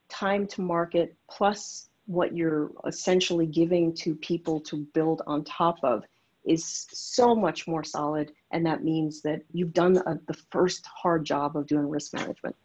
time 0.09 0.47
to 0.47 0.61
market 0.61 1.15
plus 1.29 1.89
what 2.07 2.35
you're 2.35 2.71
essentially 2.87 3.45
giving 3.45 3.93
to 3.93 4.15
people 4.15 4.59
to 4.59 4.77
build 4.93 5.21
on 5.27 5.43
top 5.43 5.77
of 5.83 6.03
is 6.45 6.87
so 6.91 7.35
much 7.35 7.67
more 7.67 7.83
solid. 7.83 8.31
And 8.51 8.65
that 8.65 8.83
means 8.83 9.21
that 9.21 9.41
you've 9.51 9.73
done 9.73 9.97
a, 9.97 10.19
the 10.27 10.37
first 10.51 10.85
hard 10.85 11.25
job 11.25 11.57
of 11.57 11.67
doing 11.67 11.89
risk 11.89 12.13
management 12.13 12.55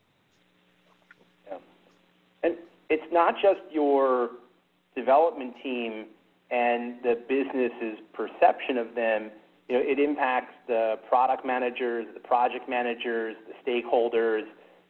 Yeah. 1.46 1.58
And 2.42 2.56
it's 2.88 3.12
not 3.12 3.34
just 3.42 3.60
your 3.70 4.30
development 4.94 5.54
team 5.62 6.06
and 6.50 7.02
the 7.02 7.20
business's 7.28 7.98
perception 8.12 8.78
of 8.78 8.94
them. 8.94 9.30
You 9.68 9.76
know, 9.76 9.82
it 9.84 9.98
impacts 9.98 10.54
the 10.66 10.98
product 11.08 11.44
managers, 11.44 12.06
the 12.14 12.20
project 12.20 12.68
managers, 12.68 13.34
the 13.48 13.70
stakeholders. 13.70 14.42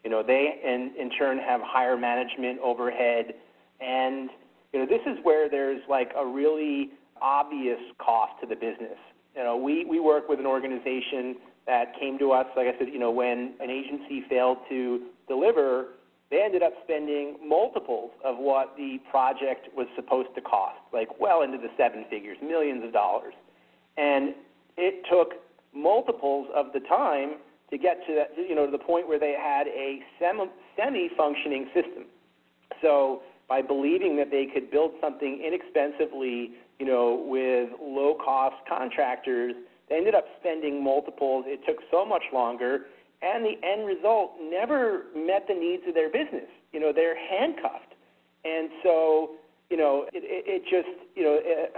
You 0.03 0.11
know, 0.11 0.23
they 0.23 0.61
in, 0.63 0.93
in 0.99 1.11
turn 1.11 1.39
have 1.39 1.61
higher 1.63 1.97
management 1.97 2.59
overhead. 2.61 3.35
And, 3.81 4.31
you 4.73 4.81
know, 4.81 4.87
this 4.87 5.01
is 5.07 5.19
where 5.23 5.49
there's 5.49 5.81
like 5.89 6.13
a 6.17 6.27
really 6.27 6.91
obvious 7.21 7.79
cost 7.99 8.33
to 8.41 8.47
the 8.47 8.55
business. 8.55 8.99
You 9.37 9.43
know, 9.43 9.57
we, 9.57 9.85
we 9.85 10.01
work 10.01 10.29
with 10.29 10.39
an 10.39 10.47
organization 10.47 11.37
that 11.67 11.99
came 11.99 12.19
to 12.19 12.33
us, 12.33 12.47
like 12.57 12.67
I 12.67 12.79
said, 12.79 12.89
you 12.89 12.99
know, 12.99 13.11
when 13.11 13.55
an 13.61 13.71
agency 13.71 14.23
failed 14.29 14.59
to 14.69 15.03
deliver, 15.29 15.87
they 16.31 16.43
ended 16.43 16.63
up 16.63 16.73
spending 16.85 17.37
multiples 17.47 18.11
of 18.25 18.37
what 18.39 18.77
the 18.77 18.99
project 19.11 19.69
was 19.77 19.87
supposed 19.97 20.29
to 20.35 20.41
cost, 20.41 20.79
like 20.93 21.21
well 21.21 21.43
into 21.43 21.59
the 21.59 21.69
seven 21.77 22.05
figures, 22.11 22.37
millions 22.43 22.85
of 22.85 22.93
dollars. 22.93 23.35
And 23.97 24.35
it 24.77 25.05
took 25.11 25.35
multiples 25.75 26.49
of 26.55 26.67
the 26.73 26.81
time 26.81 27.37
to 27.71 27.79
get 27.79 28.07
to 28.07 28.15
that, 28.15 28.31
you 28.37 28.55
know, 28.55 28.67
to 28.67 28.73
the 28.73 28.79
point 28.79 29.09
where 29.09 29.19
they 29.19 29.33
had 29.33 29.67
a 29.69 30.01
semi-functioning 30.19 31.67
system. 31.75 32.05
So 32.83 33.23
by 33.49 33.63
believing 33.63 34.17
that 34.17 34.31
they 34.31 34.47
could 34.47 34.71
build 34.71 34.93
something 35.01 35.43
inexpensively, 35.45 36.53
you 36.79 36.87
know, 36.87 37.25
with 37.27 37.71
low-cost 37.81 38.57
contractors, 38.69 39.55
they 39.89 39.97
ended 39.97 40.15
up 40.15 40.25
spending 40.41 40.83
multiples. 40.83 41.45
It 41.47 41.61
took 41.67 41.79
so 41.91 42.05
much 42.05 42.23
longer 42.33 42.87
and 43.25 43.45
the 43.45 43.57
end 43.67 43.87
result 43.87 44.33
never 44.41 45.05
met 45.17 45.47
the 45.49 45.55
needs 45.55 45.83
of 45.89 45.95
their 45.95 46.11
business. 46.11 46.49
You 46.73 46.81
know, 46.81 46.93
they're 46.95 47.17
handcuffed, 47.17 47.95
and 48.45 48.69
so 48.83 49.33
you 49.71 49.77
know, 49.77 50.07
it, 50.13 50.23
it, 50.25 50.45
it 50.47 50.63
just 50.65 50.93
you 51.17 51.23
know, 51.23 51.39
it, 51.41 51.73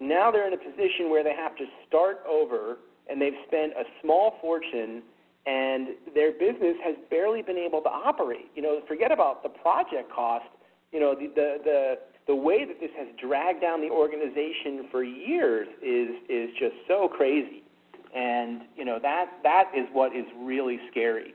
now 0.00 0.30
they're 0.30 0.46
in 0.46 0.54
a 0.54 0.58
position 0.58 1.10
where 1.10 1.24
they 1.24 1.34
have 1.34 1.56
to 1.56 1.64
start 1.86 2.22
over, 2.28 2.78
and 3.10 3.20
they've 3.20 3.38
spent 3.46 3.72
a 3.72 3.84
small 4.00 4.36
fortune, 4.40 5.02
and 5.46 5.88
their 6.14 6.30
business 6.32 6.76
has 6.84 6.94
barely 7.10 7.42
been 7.42 7.58
able 7.58 7.80
to 7.82 7.88
operate. 7.88 8.46
You 8.54 8.62
know, 8.62 8.80
forget 8.86 9.10
about 9.10 9.42
the 9.42 9.48
project 9.48 10.12
cost. 10.12 10.46
You 10.92 11.00
know, 11.00 11.14
the 11.14 11.26
the 11.34 11.58
the 11.64 11.98
the 12.28 12.36
way 12.36 12.64
that 12.64 12.78
this 12.78 12.90
has 12.96 13.08
dragged 13.20 13.60
down 13.60 13.80
the 13.80 13.90
organization 13.90 14.86
for 14.92 15.02
years 15.02 15.66
is 15.82 16.10
is 16.28 16.50
just 16.60 16.76
so 16.86 17.08
crazy. 17.08 17.64
And 18.14 18.62
you 18.76 18.84
know 18.84 18.98
that 19.02 19.26
that 19.42 19.72
is 19.74 19.86
what 19.92 20.14
is 20.14 20.26
really 20.38 20.78
scary. 20.90 21.34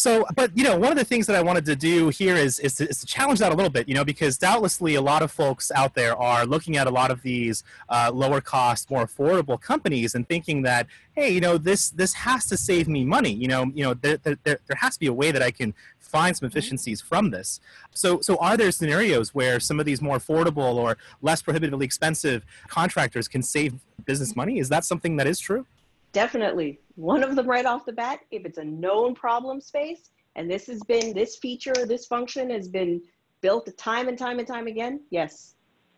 So, 0.00 0.24
but 0.34 0.56
you 0.56 0.64
know, 0.64 0.78
one 0.78 0.90
of 0.90 0.96
the 0.96 1.04
things 1.04 1.26
that 1.26 1.36
I 1.36 1.42
wanted 1.42 1.66
to 1.66 1.76
do 1.76 2.08
here 2.08 2.34
is 2.34 2.58
is 2.58 2.76
to, 2.76 2.88
is 2.88 3.00
to, 3.00 3.06
challenge 3.06 3.38
that 3.40 3.52
a 3.52 3.54
little 3.54 3.70
bit, 3.70 3.86
you 3.86 3.94
know, 3.94 4.02
because 4.02 4.38
doubtlessly 4.38 4.94
a 4.94 5.00
lot 5.02 5.20
of 5.20 5.30
folks 5.30 5.70
out 5.72 5.94
there 5.94 6.16
are 6.16 6.46
looking 6.46 6.78
at 6.78 6.86
a 6.86 6.90
lot 6.90 7.10
of 7.10 7.20
these 7.20 7.64
uh, 7.90 8.10
lower 8.10 8.40
cost, 8.40 8.90
more 8.90 9.04
affordable 9.06 9.60
companies 9.60 10.14
and 10.14 10.26
thinking 10.26 10.62
that, 10.62 10.86
hey, 11.12 11.28
you 11.28 11.40
know, 11.42 11.58
this 11.58 11.90
this 11.90 12.14
has 12.14 12.46
to 12.46 12.56
save 12.56 12.88
me 12.88 13.04
money. 13.04 13.30
You 13.30 13.48
know, 13.48 13.70
you 13.74 13.84
know, 13.84 13.92
there, 13.92 14.16
there, 14.16 14.38
there 14.44 14.76
has 14.76 14.94
to 14.94 15.00
be 15.00 15.06
a 15.06 15.12
way 15.12 15.32
that 15.32 15.42
I 15.42 15.50
can 15.50 15.74
find 15.98 16.34
some 16.34 16.46
efficiencies 16.48 17.02
from 17.02 17.28
this. 17.30 17.60
So, 17.92 18.22
so 18.22 18.38
are 18.38 18.56
there 18.56 18.70
scenarios 18.72 19.34
where 19.34 19.60
some 19.60 19.78
of 19.78 19.84
these 19.84 20.00
more 20.00 20.16
affordable 20.16 20.76
or 20.76 20.96
less 21.20 21.42
prohibitively 21.42 21.84
expensive 21.84 22.46
contractors 22.68 23.28
can 23.28 23.42
save 23.42 23.74
business 24.06 24.34
money? 24.34 24.60
Is 24.60 24.70
that 24.70 24.86
something 24.86 25.16
that 25.18 25.26
is 25.26 25.38
true? 25.38 25.66
Definitely. 26.12 26.80
One 26.96 27.22
of 27.22 27.36
them 27.36 27.46
right 27.46 27.64
off 27.64 27.86
the 27.86 27.92
bat, 27.92 28.20
if 28.30 28.44
it's 28.44 28.58
a 28.58 28.64
known 28.64 29.14
problem 29.14 29.60
space, 29.60 30.10
and 30.36 30.50
this 30.50 30.66
has 30.66 30.82
been, 30.84 31.14
this 31.14 31.36
feature, 31.36 31.72
this 31.86 32.06
function 32.06 32.50
has 32.50 32.68
been 32.68 33.00
built 33.40 33.68
time 33.76 34.08
and 34.08 34.18
time 34.18 34.38
and 34.38 34.46
time 34.46 34.66
again, 34.66 35.00
yes, 35.10 35.54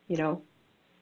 you 0.09 0.17
know, 0.17 0.43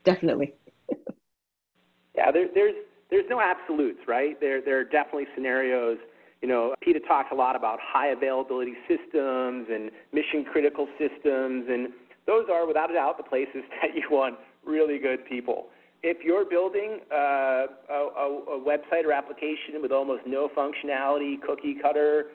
definitely. 0.05 0.55
yeah, 2.17 2.31
there, 2.31 2.49
there's, 2.55 2.75
there's 3.11 3.27
no 3.29 3.41
absolutes, 3.41 4.01
right? 4.07 4.41
There, 4.41 4.63
there 4.63 4.79
are 4.79 4.85
definitely 4.85 5.27
scenarios. 5.35 5.99
You 6.41 6.49
know, 6.49 6.75
Peta 6.81 7.01
talks 7.01 7.29
a 7.33 7.35
lot 7.35 7.57
about 7.57 7.79
high 7.83 8.09
availability 8.09 8.75
systems 8.89 9.67
and 9.71 9.91
mission 10.13 10.45
critical 10.51 10.89
systems, 10.99 11.67
and 11.69 11.89
those 12.27 12.47
are 12.51 12.67
without 12.67 12.91
a 12.91 12.95
doubt 12.95 13.17
the 13.17 13.25
places 13.25 13.63
that 13.83 13.95
you 13.95 14.05
want 14.11 14.37
really 14.65 14.99
good 14.99 15.25
people 15.27 15.67
if 16.03 16.25
you're 16.25 16.45
building 16.45 17.01
uh, 17.13 17.67
a, 17.91 17.95
a, 17.95 18.61
website 18.61 19.05
or 19.05 19.13
application 19.13 19.83
with 19.83 19.93
almost 19.93 20.23
no 20.27 20.49
functionality, 20.49 21.41
cookie 21.41 21.77
cutter, 21.81 22.27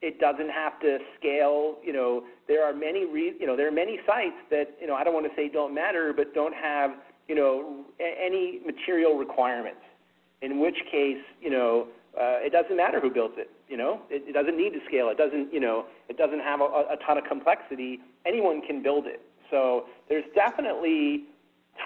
it 0.00 0.18
doesn't 0.18 0.50
have 0.50 0.78
to 0.80 0.98
scale. 1.18 1.76
You 1.84 1.92
know, 1.92 2.24
there 2.48 2.64
are 2.64 2.72
many, 2.72 3.06
re- 3.06 3.34
you 3.38 3.46
know, 3.46 3.56
there 3.56 3.68
are 3.68 3.72
many 3.72 4.00
sites 4.06 4.36
that, 4.50 4.76
you 4.80 4.86
know, 4.86 4.94
I 4.94 5.04
don't 5.04 5.14
want 5.14 5.26
to 5.26 5.32
say 5.36 5.48
don't 5.48 5.74
matter, 5.74 6.12
but 6.14 6.34
don't 6.34 6.54
have, 6.54 6.90
you 7.28 7.36
know, 7.36 7.84
a- 8.00 8.24
any 8.24 8.60
material 8.66 9.16
requirements. 9.16 9.80
In 10.40 10.58
which 10.58 10.76
case, 10.90 11.22
you 11.40 11.50
know, 11.50 11.86
uh, 12.18 12.42
it 12.42 12.50
doesn't 12.50 12.76
matter 12.76 12.98
who 12.98 13.10
builds 13.10 13.34
it. 13.38 13.48
You 13.68 13.76
know, 13.76 14.02
it, 14.10 14.24
it 14.26 14.32
doesn't 14.32 14.56
need 14.56 14.70
to 14.70 14.80
scale. 14.86 15.08
It 15.08 15.16
doesn't, 15.16 15.52
you 15.52 15.60
know, 15.60 15.86
it 16.08 16.18
doesn't 16.18 16.40
have 16.40 16.60
a, 16.60 16.64
a 16.64 16.96
ton 17.06 17.16
of 17.16 17.24
complexity. 17.24 18.00
Anyone 18.26 18.60
can 18.60 18.82
build 18.82 19.06
it. 19.06 19.22
So 19.50 19.84
there's 20.08 20.24
definitely 20.34 21.24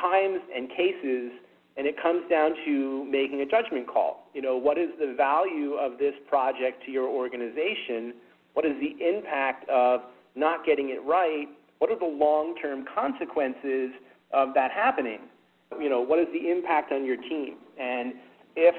times 0.00 0.40
and 0.54 0.68
cases, 0.68 1.32
and 1.76 1.86
it 1.86 2.00
comes 2.00 2.22
down 2.30 2.54
to 2.64 3.04
making 3.10 3.40
a 3.40 3.46
judgment 3.46 3.86
call. 3.86 4.28
You 4.34 4.42
know, 4.42 4.56
what 4.56 4.78
is 4.78 4.90
the 4.98 5.14
value 5.16 5.74
of 5.74 5.98
this 5.98 6.14
project 6.28 6.84
to 6.86 6.90
your 6.90 7.08
organization? 7.08 8.14
What 8.54 8.64
is 8.64 8.72
the 8.80 8.96
impact 9.06 9.68
of 9.68 10.00
not 10.34 10.64
getting 10.64 10.90
it 10.90 11.02
right? 11.04 11.48
What 11.78 11.90
are 11.90 11.98
the 11.98 12.06
long-term 12.06 12.86
consequences 12.94 13.90
of 14.32 14.54
that 14.54 14.70
happening? 14.70 15.20
You 15.78 15.90
know, 15.90 16.00
what 16.00 16.18
is 16.18 16.26
the 16.32 16.50
impact 16.50 16.92
on 16.92 17.04
your 17.04 17.16
team? 17.16 17.56
And 17.78 18.14
if, 18.54 18.74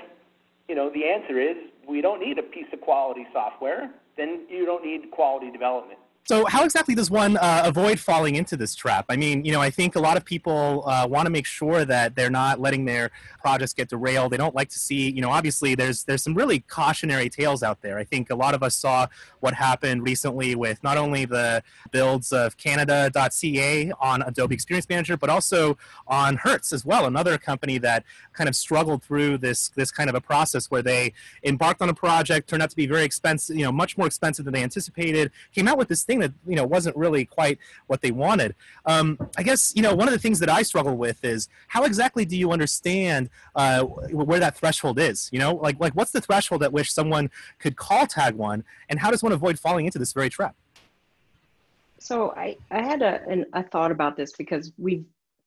you 0.67 0.75
know, 0.75 0.89
the 0.89 1.05
answer 1.05 1.39
is 1.39 1.55
we 1.87 2.01
don't 2.01 2.19
need 2.19 2.39
a 2.39 2.43
piece 2.43 2.65
of 2.73 2.81
quality 2.81 3.27
software, 3.31 3.91
then 4.17 4.47
you 4.49 4.65
don't 4.65 4.83
need 4.83 5.11
quality 5.11 5.51
development. 5.51 5.99
So, 6.29 6.43
how 6.45 6.65
exactly 6.65 6.93
does 6.93 7.09
one 7.09 7.37
uh, 7.37 7.61
avoid 7.63 8.01
falling 8.01 8.35
into 8.35 8.57
this 8.57 8.75
trap? 8.75 9.05
I 9.07 9.15
mean, 9.15 9.45
you 9.45 9.53
know, 9.53 9.61
I 9.61 9.69
think 9.69 9.95
a 9.95 10.01
lot 10.01 10.17
of 10.17 10.25
people 10.25 10.83
uh, 10.85 11.07
want 11.09 11.25
to 11.25 11.29
make 11.29 11.45
sure 11.45 11.85
that 11.85 12.15
they're 12.15 12.29
not 12.29 12.59
letting 12.59 12.83
their 12.83 13.11
projects 13.39 13.71
get 13.71 13.87
derailed. 13.87 14.33
They 14.33 14.37
don't 14.37 14.53
like 14.53 14.67
to 14.71 14.77
see, 14.77 15.09
you 15.09 15.21
know, 15.21 15.29
obviously 15.29 15.73
there's 15.73 16.03
there's 16.03 16.21
some 16.21 16.33
really 16.33 16.59
cautionary 16.59 17.29
tales 17.29 17.63
out 17.63 17.81
there. 17.81 17.97
I 17.97 18.03
think 18.03 18.29
a 18.29 18.35
lot 18.35 18.53
of 18.53 18.61
us 18.61 18.75
saw 18.75 19.07
what 19.39 19.53
happened 19.53 20.03
recently 20.03 20.53
with 20.53 20.83
not 20.83 20.97
only 20.97 21.23
the 21.23 21.63
builds 21.91 22.33
of 22.33 22.57
Canada.ca 22.57 23.93
on 24.01 24.21
Adobe 24.23 24.53
Experience 24.53 24.89
Manager, 24.89 25.15
but 25.15 25.29
also 25.29 25.77
on 26.07 26.35
Hertz 26.35 26.73
as 26.73 26.83
well, 26.83 27.05
another 27.05 27.37
company 27.37 27.77
that 27.77 28.03
kind 28.33 28.49
of 28.49 28.55
struggled 28.57 29.01
through 29.01 29.37
this 29.37 29.69
this 29.77 29.91
kind 29.91 30.09
of 30.09 30.15
a 30.15 30.19
process 30.19 30.69
where 30.69 30.81
they 30.81 31.13
embarked 31.45 31.81
on 31.81 31.87
a 31.87 31.93
project, 31.93 32.49
turned 32.49 32.61
out 32.61 32.69
to 32.69 32.75
be 32.75 32.85
very 32.85 33.05
expensive, 33.05 33.55
you 33.55 33.63
know, 33.63 33.71
much 33.71 33.97
more 33.97 34.07
expensive 34.07 34.43
than 34.43 34.53
they 34.53 34.63
anticipated, 34.63 35.31
came 35.53 35.69
out 35.69 35.77
with 35.77 35.87
this 35.87 36.03
thing 36.03 36.16
thing 36.17 36.29
that 36.29 36.49
you 36.49 36.55
know 36.55 36.65
wasn't 36.65 36.95
really 36.95 37.25
quite 37.25 37.59
what 37.87 38.01
they 38.01 38.11
wanted. 38.11 38.55
Um, 38.85 39.17
I 39.37 39.43
guess 39.43 39.73
you 39.75 39.81
know 39.81 39.95
one 39.95 40.07
of 40.07 40.13
the 40.13 40.19
things 40.19 40.39
that 40.39 40.49
I 40.49 40.61
struggle 40.63 40.97
with 40.97 41.23
is 41.23 41.47
how 41.67 41.83
exactly 41.83 42.25
do 42.25 42.37
you 42.37 42.51
understand 42.51 43.29
uh, 43.55 43.83
where 43.83 44.39
that 44.39 44.57
threshold 44.57 44.99
is? 44.99 45.29
You 45.31 45.39
know, 45.39 45.55
like 45.55 45.79
like 45.79 45.93
what's 45.93 46.11
the 46.11 46.21
threshold 46.21 46.63
at 46.63 46.71
which 46.71 46.91
someone 46.91 47.29
could 47.59 47.75
call 47.75 48.07
Tag 48.07 48.35
One, 48.35 48.63
and 48.89 48.99
how 48.99 49.11
does 49.11 49.23
one 49.23 49.31
avoid 49.31 49.59
falling 49.59 49.85
into 49.85 49.99
this 49.99 50.13
very 50.13 50.29
trap? 50.29 50.55
So 51.99 52.31
I 52.31 52.57
I 52.71 52.81
had 52.81 53.01
a 53.01 53.23
an, 53.27 53.45
a 53.53 53.63
thought 53.63 53.91
about 53.91 54.17
this 54.17 54.33
because 54.33 54.71
we've 54.77 55.05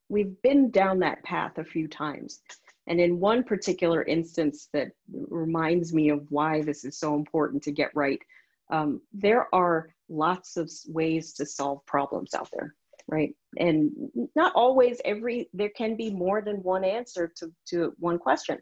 we've 0.08 0.40
been 0.42 0.70
down 0.70 0.98
that 1.00 1.22
path 1.22 1.58
a 1.58 1.64
few 1.64 1.88
times. 1.88 2.40
And 2.86 3.00
in 3.00 3.20
one 3.20 3.44
particular 3.44 4.02
instance 4.02 4.68
that 4.72 4.88
reminds 5.12 5.94
me 5.94 6.08
of 6.08 6.26
why 6.30 6.62
this 6.62 6.84
is 6.84 6.98
so 6.98 7.14
important 7.14 7.62
to 7.62 7.70
get 7.70 7.94
right, 7.94 8.18
um, 8.70 9.00
there 9.12 9.52
are 9.54 9.90
lots 10.10 10.56
of 10.56 10.70
ways 10.88 11.32
to 11.34 11.46
solve 11.46 11.84
problems 11.86 12.34
out 12.34 12.48
there 12.52 12.74
right? 13.10 13.34
And 13.58 13.90
not 14.36 14.52
always 14.54 15.00
every 15.04 15.48
there 15.52 15.70
can 15.70 15.96
be 15.96 16.10
more 16.10 16.42
than 16.42 16.62
one 16.62 16.84
answer 16.84 17.32
to, 17.38 17.50
to 17.70 17.92
one 17.98 18.18
question. 18.18 18.58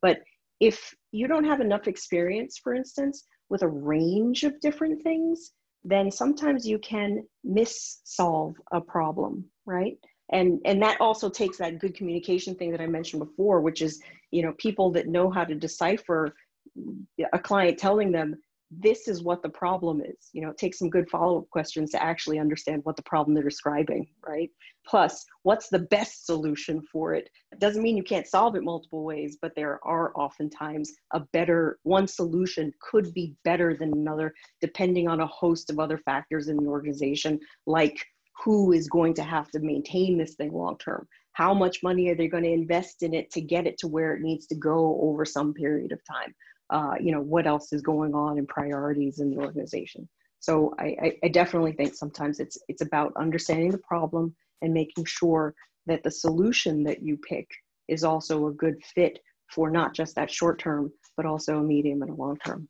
But 0.00 0.20
if 0.60 0.94
you 1.12 1.28
don't 1.28 1.44
have 1.44 1.60
enough 1.60 1.88
experience 1.88 2.58
for 2.62 2.74
instance 2.74 3.24
with 3.48 3.62
a 3.62 3.68
range 3.68 4.44
of 4.44 4.60
different 4.60 5.02
things 5.02 5.52
then 5.84 6.10
sometimes 6.10 6.66
you 6.66 6.78
can 6.78 7.26
miss 7.42 8.00
solve 8.04 8.54
a 8.72 8.80
problem 8.80 9.44
right? 9.66 9.96
And 10.30 10.60
and 10.64 10.80
that 10.82 11.00
also 11.00 11.28
takes 11.28 11.58
that 11.58 11.78
good 11.78 11.94
communication 11.94 12.54
thing 12.54 12.70
that 12.70 12.80
i 12.80 12.86
mentioned 12.86 13.20
before 13.20 13.60
which 13.60 13.82
is 13.82 14.00
you 14.30 14.42
know 14.42 14.54
people 14.56 14.90
that 14.92 15.08
know 15.08 15.30
how 15.30 15.44
to 15.44 15.54
decipher 15.54 16.34
mm, 16.78 17.04
a 17.32 17.38
client 17.38 17.76
telling 17.76 18.12
them 18.12 18.36
this 18.78 19.08
is 19.08 19.22
what 19.22 19.42
the 19.42 19.48
problem 19.48 20.00
is. 20.00 20.30
You 20.32 20.42
know 20.42 20.50
it 20.50 20.58
takes 20.58 20.78
some 20.78 20.90
good 20.90 21.08
follow-up 21.10 21.48
questions 21.50 21.90
to 21.90 22.02
actually 22.02 22.38
understand 22.38 22.82
what 22.84 22.96
the 22.96 23.02
problem 23.02 23.34
they're 23.34 23.42
describing 23.42 24.06
right? 24.26 24.50
Plus 24.86 25.24
what's 25.42 25.68
the 25.68 25.78
best 25.78 26.26
solution 26.26 26.82
for 26.92 27.14
it, 27.14 27.28
it 27.52 27.58
doesn't 27.58 27.82
mean 27.82 27.96
you 27.96 28.02
can't 28.02 28.26
solve 28.26 28.56
it 28.56 28.62
multiple 28.64 29.04
ways 29.04 29.38
but 29.40 29.54
there 29.54 29.78
are 29.84 30.12
oftentimes 30.16 30.92
a 31.12 31.20
better 31.32 31.78
one 31.82 32.06
solution 32.06 32.72
could 32.80 33.12
be 33.14 33.34
better 33.44 33.76
than 33.76 33.92
another 33.92 34.32
depending 34.60 35.08
on 35.08 35.20
a 35.20 35.26
host 35.26 35.70
of 35.70 35.78
other 35.78 35.98
factors 35.98 36.48
in 36.48 36.56
the 36.56 36.68
organization 36.68 37.38
like 37.66 38.04
who 38.44 38.72
is 38.72 38.88
going 38.88 39.14
to 39.14 39.22
have 39.22 39.50
to 39.50 39.60
maintain 39.60 40.18
this 40.18 40.34
thing 40.34 40.52
long 40.52 40.76
term 40.78 41.06
how 41.32 41.54
much 41.54 41.82
money 41.82 42.08
are 42.08 42.14
they 42.14 42.28
going 42.28 42.42
to 42.42 42.50
invest 42.50 43.02
in 43.02 43.14
it 43.14 43.30
to 43.30 43.40
get 43.40 43.66
it 43.66 43.78
to 43.78 43.88
where 43.88 44.14
it 44.14 44.20
needs 44.20 44.46
to 44.46 44.54
go 44.54 44.98
over 45.02 45.24
some 45.24 45.54
period 45.54 45.92
of 45.92 46.00
time 46.04 46.34
uh, 46.72 46.94
you 46.98 47.12
know, 47.12 47.20
what 47.20 47.46
else 47.46 47.72
is 47.72 47.82
going 47.82 48.14
on 48.14 48.38
and 48.38 48.48
priorities 48.48 49.20
in 49.20 49.30
the 49.30 49.36
organization. 49.36 50.08
So 50.40 50.74
I, 50.78 51.12
I, 51.22 51.28
definitely 51.28 51.72
think 51.72 51.94
sometimes 51.94 52.40
it's 52.40 52.58
it's 52.66 52.82
about 52.82 53.12
understanding 53.14 53.70
the 53.70 53.78
problem 53.78 54.34
and 54.62 54.72
making 54.72 55.04
sure 55.04 55.54
that 55.86 56.02
the 56.02 56.10
solution 56.10 56.82
that 56.84 57.02
you 57.02 57.16
pick 57.18 57.48
is 57.88 58.02
also 58.02 58.46
a 58.46 58.52
good 58.52 58.82
fit 58.94 59.20
for 59.48 59.70
not 59.70 59.94
just 59.94 60.16
that 60.16 60.30
short 60.30 60.58
term, 60.58 60.90
but 61.16 61.26
also 61.26 61.58
a 61.58 61.62
medium 61.62 62.00
and 62.02 62.10
a 62.10 62.14
long 62.14 62.38
term. 62.38 62.66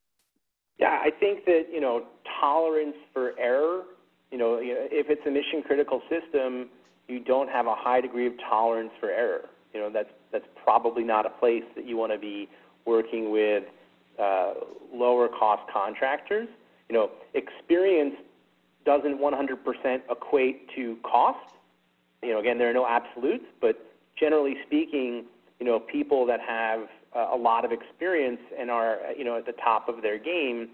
Yeah, 0.79 1.01
I 1.01 1.11
think 1.11 1.45
that 1.47 1.67
you 1.73 1.81
know 1.81 2.05
tolerance 2.41 2.97
for 3.15 3.39
error. 3.39 3.85
You 4.33 4.39
know, 4.39 4.59
if 4.61 5.09
it's 5.11 5.25
a 5.27 5.31
mission 5.31 5.63
critical 5.65 6.03
system, 6.11 6.71
you 7.07 7.21
don't 7.21 7.49
have 7.49 7.67
a 7.67 7.75
high 7.75 8.01
degree 8.01 8.27
of 8.27 8.33
tolerance 8.51 8.93
for 8.99 9.11
error. 9.11 9.49
You 9.73 9.81
know, 9.81 9.91
that's 9.91 10.11
that's 10.33 10.47
probably 10.65 11.05
not 11.05 11.25
a 11.25 11.31
place 11.31 11.65
that 11.77 11.87
you 11.87 11.97
want 11.97 12.13
to 12.13 12.19
be 12.19 12.49
working 12.85 13.31
with 13.31 13.65
uh, 14.19 14.55
lower 14.93 15.29
cost 15.29 15.63
contractors. 15.73 16.49
You 16.89 16.97
know, 16.97 17.11
experience 17.35 18.17
doesn't 18.85 19.19
100% 19.19 20.01
equate 20.11 20.69
to 20.75 20.97
cost. 21.03 21.55
You 22.23 22.33
know, 22.33 22.41
again, 22.41 22.59
there 22.59 22.71
are 22.71 22.75
no 22.75 22.87
absolutes, 22.87 23.45
but 23.61 23.87
generally 24.19 24.57
speaking, 24.67 25.25
you 25.59 25.67
know, 25.67 25.79
people 25.79 26.27
that 26.27 26.41
have 26.41 26.89
uh, 27.15 27.29
a 27.33 27.37
lot 27.37 27.65
of 27.65 27.73
experience 27.73 28.41
and 28.59 28.71
are, 28.71 28.99
you 29.17 29.25
know, 29.25 29.37
at 29.39 29.47
the 29.47 29.53
top 29.53 29.89
of 29.89 30.03
their 30.03 30.19
game 30.19 30.71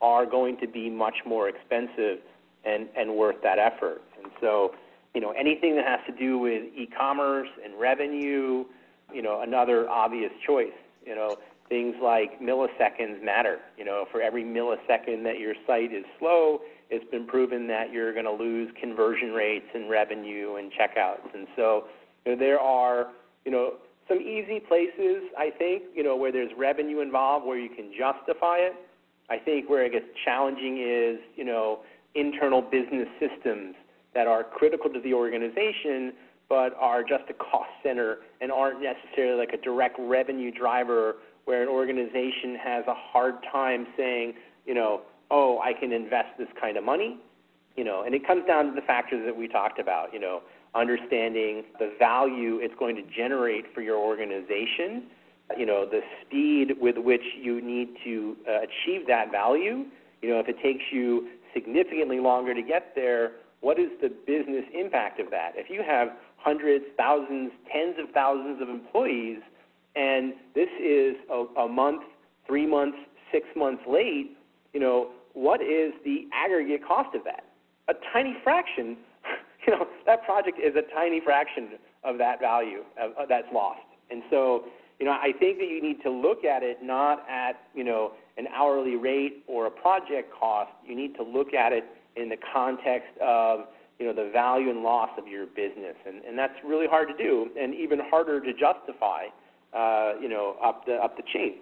are 0.00 0.24
going 0.24 0.56
to 0.58 0.66
be 0.66 0.88
much 0.88 1.16
more 1.26 1.48
expensive 1.48 2.18
and, 2.64 2.88
and 2.96 3.14
worth 3.14 3.36
that 3.42 3.58
effort. 3.58 4.02
And 4.22 4.32
so, 4.40 4.74
you 5.14 5.20
know, 5.20 5.30
anything 5.32 5.76
that 5.76 5.86
has 5.86 6.00
to 6.06 6.12
do 6.12 6.38
with 6.38 6.64
e-commerce 6.76 7.48
and 7.64 7.78
revenue, 7.78 8.64
you 9.12 9.22
know, 9.22 9.40
another 9.40 9.88
obvious 9.88 10.32
choice. 10.46 10.68
You 11.04 11.14
know, 11.14 11.36
things 11.70 11.94
like 12.02 12.38
milliseconds 12.40 13.24
matter. 13.24 13.58
You 13.78 13.86
know, 13.86 14.04
for 14.12 14.20
every 14.20 14.44
millisecond 14.44 15.22
that 15.22 15.38
your 15.38 15.54
site 15.66 15.94
is 15.94 16.04
slow, 16.18 16.60
it's 16.90 17.08
been 17.10 17.26
proven 17.26 17.66
that 17.68 17.92
you're 17.92 18.12
going 18.12 18.26
to 18.26 18.32
lose 18.32 18.70
conversion 18.78 19.30
rates 19.30 19.66
and 19.72 19.88
revenue 19.88 20.56
and 20.56 20.70
checkouts. 20.72 21.32
And 21.32 21.46
so 21.56 21.84
you 22.26 22.32
know, 22.32 22.38
there 22.38 22.60
are, 22.60 23.06
you 23.46 23.52
know, 23.52 23.74
some 24.08 24.18
easy 24.18 24.60
places, 24.60 25.22
I 25.38 25.50
think, 25.56 25.84
you 25.94 26.02
know, 26.02 26.16
where 26.16 26.32
there's 26.32 26.50
revenue 26.58 27.00
involved 27.00 27.46
where 27.46 27.58
you 27.58 27.70
can 27.70 27.92
justify 27.96 28.56
it. 28.58 28.74
I 29.30 29.38
think 29.38 29.70
where 29.70 29.84
it 29.84 29.92
gets 29.92 30.06
challenging 30.24 30.78
is, 30.84 31.20
you 31.36 31.44
know, 31.44 31.80
internal 32.16 32.60
business 32.60 33.06
systems 33.20 33.76
that 34.14 34.26
are 34.26 34.42
critical 34.42 34.90
to 34.90 35.00
the 35.00 35.14
organization 35.14 36.12
but 36.48 36.74
are 36.80 37.02
just 37.04 37.22
a 37.30 37.34
cost 37.34 37.70
center 37.80 38.18
and 38.40 38.50
aren't 38.50 38.82
necessarily 38.82 39.38
like 39.38 39.54
a 39.54 39.62
direct 39.62 39.96
revenue 40.00 40.50
driver 40.50 41.14
where 41.50 41.62
an 41.62 41.68
organization 41.68 42.54
has 42.62 42.84
a 42.86 42.94
hard 42.94 43.34
time 43.50 43.84
saying, 43.96 44.34
you 44.66 44.72
know, 44.72 45.00
oh, 45.32 45.58
I 45.58 45.72
can 45.72 45.92
invest 45.92 46.28
this 46.38 46.46
kind 46.60 46.76
of 46.76 46.84
money, 46.84 47.18
you 47.76 47.82
know, 47.82 48.04
and 48.04 48.14
it 48.14 48.24
comes 48.24 48.46
down 48.46 48.66
to 48.66 48.72
the 48.72 48.86
factors 48.86 49.22
that 49.26 49.36
we 49.36 49.48
talked 49.48 49.80
about, 49.80 50.14
you 50.14 50.20
know, 50.20 50.42
understanding 50.76 51.64
the 51.80 51.92
value 51.98 52.60
it's 52.62 52.74
going 52.78 52.94
to 52.94 53.02
generate 53.02 53.64
for 53.74 53.80
your 53.80 53.96
organization, 53.96 55.10
you 55.58 55.66
know, 55.66 55.84
the 55.90 56.02
speed 56.24 56.74
with 56.80 56.98
which 56.98 57.24
you 57.36 57.60
need 57.60 57.96
to 58.04 58.36
uh, 58.48 58.58
achieve 58.58 59.08
that 59.08 59.32
value. 59.32 59.86
You 60.22 60.30
know, 60.30 60.38
if 60.38 60.46
it 60.46 60.62
takes 60.62 60.84
you 60.92 61.30
significantly 61.52 62.20
longer 62.20 62.54
to 62.54 62.62
get 62.62 62.92
there, 62.94 63.32
what 63.60 63.80
is 63.80 63.88
the 64.00 64.08
business 64.08 64.66
impact 64.72 65.18
of 65.18 65.32
that? 65.32 65.54
If 65.56 65.68
you 65.68 65.82
have 65.84 66.10
hundreds, 66.36 66.84
thousands, 66.96 67.50
tens 67.72 67.96
of 67.98 68.14
thousands 68.14 68.62
of 68.62 68.68
employees, 68.68 69.40
and 69.96 70.34
this 70.54 70.68
is 70.80 71.16
a, 71.30 71.44
a 71.60 71.68
month, 71.68 72.02
three 72.46 72.66
months, 72.66 72.98
six 73.32 73.46
months 73.56 73.82
late, 73.88 74.36
you 74.72 74.80
know, 74.80 75.10
what 75.34 75.60
is 75.60 75.92
the 76.04 76.26
aggregate 76.32 76.86
cost 76.86 77.14
of 77.14 77.24
that? 77.24 77.44
A 77.88 77.94
tiny 78.12 78.36
fraction, 78.42 78.96
you 79.66 79.72
know, 79.72 79.86
that 80.06 80.24
project 80.24 80.58
is 80.58 80.74
a 80.76 80.82
tiny 80.94 81.20
fraction 81.20 81.70
of 82.04 82.18
that 82.18 82.40
value 82.40 82.82
uh, 83.00 83.26
that's 83.28 83.46
lost. 83.52 83.80
And 84.10 84.22
so, 84.30 84.64
you 84.98 85.06
know, 85.06 85.12
I 85.12 85.32
think 85.38 85.58
that 85.58 85.68
you 85.68 85.80
need 85.82 86.02
to 86.02 86.10
look 86.10 86.44
at 86.44 86.62
it 86.62 86.78
not 86.82 87.28
at, 87.28 87.52
you 87.74 87.84
know, 87.84 88.12
an 88.36 88.46
hourly 88.54 88.96
rate 88.96 89.44
or 89.46 89.66
a 89.66 89.70
project 89.70 90.32
cost. 90.38 90.70
You 90.86 90.96
need 90.96 91.14
to 91.16 91.22
look 91.22 91.54
at 91.54 91.72
it 91.72 91.84
in 92.16 92.28
the 92.28 92.36
context 92.52 93.10
of, 93.20 93.60
you 93.98 94.06
know, 94.06 94.12
the 94.12 94.30
value 94.32 94.70
and 94.70 94.82
loss 94.82 95.10
of 95.18 95.28
your 95.28 95.46
business. 95.46 95.94
And, 96.06 96.24
and 96.24 96.38
that's 96.38 96.54
really 96.64 96.86
hard 96.86 97.08
to 97.08 97.16
do 97.16 97.50
and 97.58 97.74
even 97.74 98.00
harder 98.10 98.40
to 98.40 98.52
justify 98.52 99.26
uh, 99.72 100.12
you 100.20 100.28
know, 100.28 100.56
up 100.62 100.86
the 100.86 100.94
up 100.94 101.16
the 101.16 101.22
chain. 101.32 101.54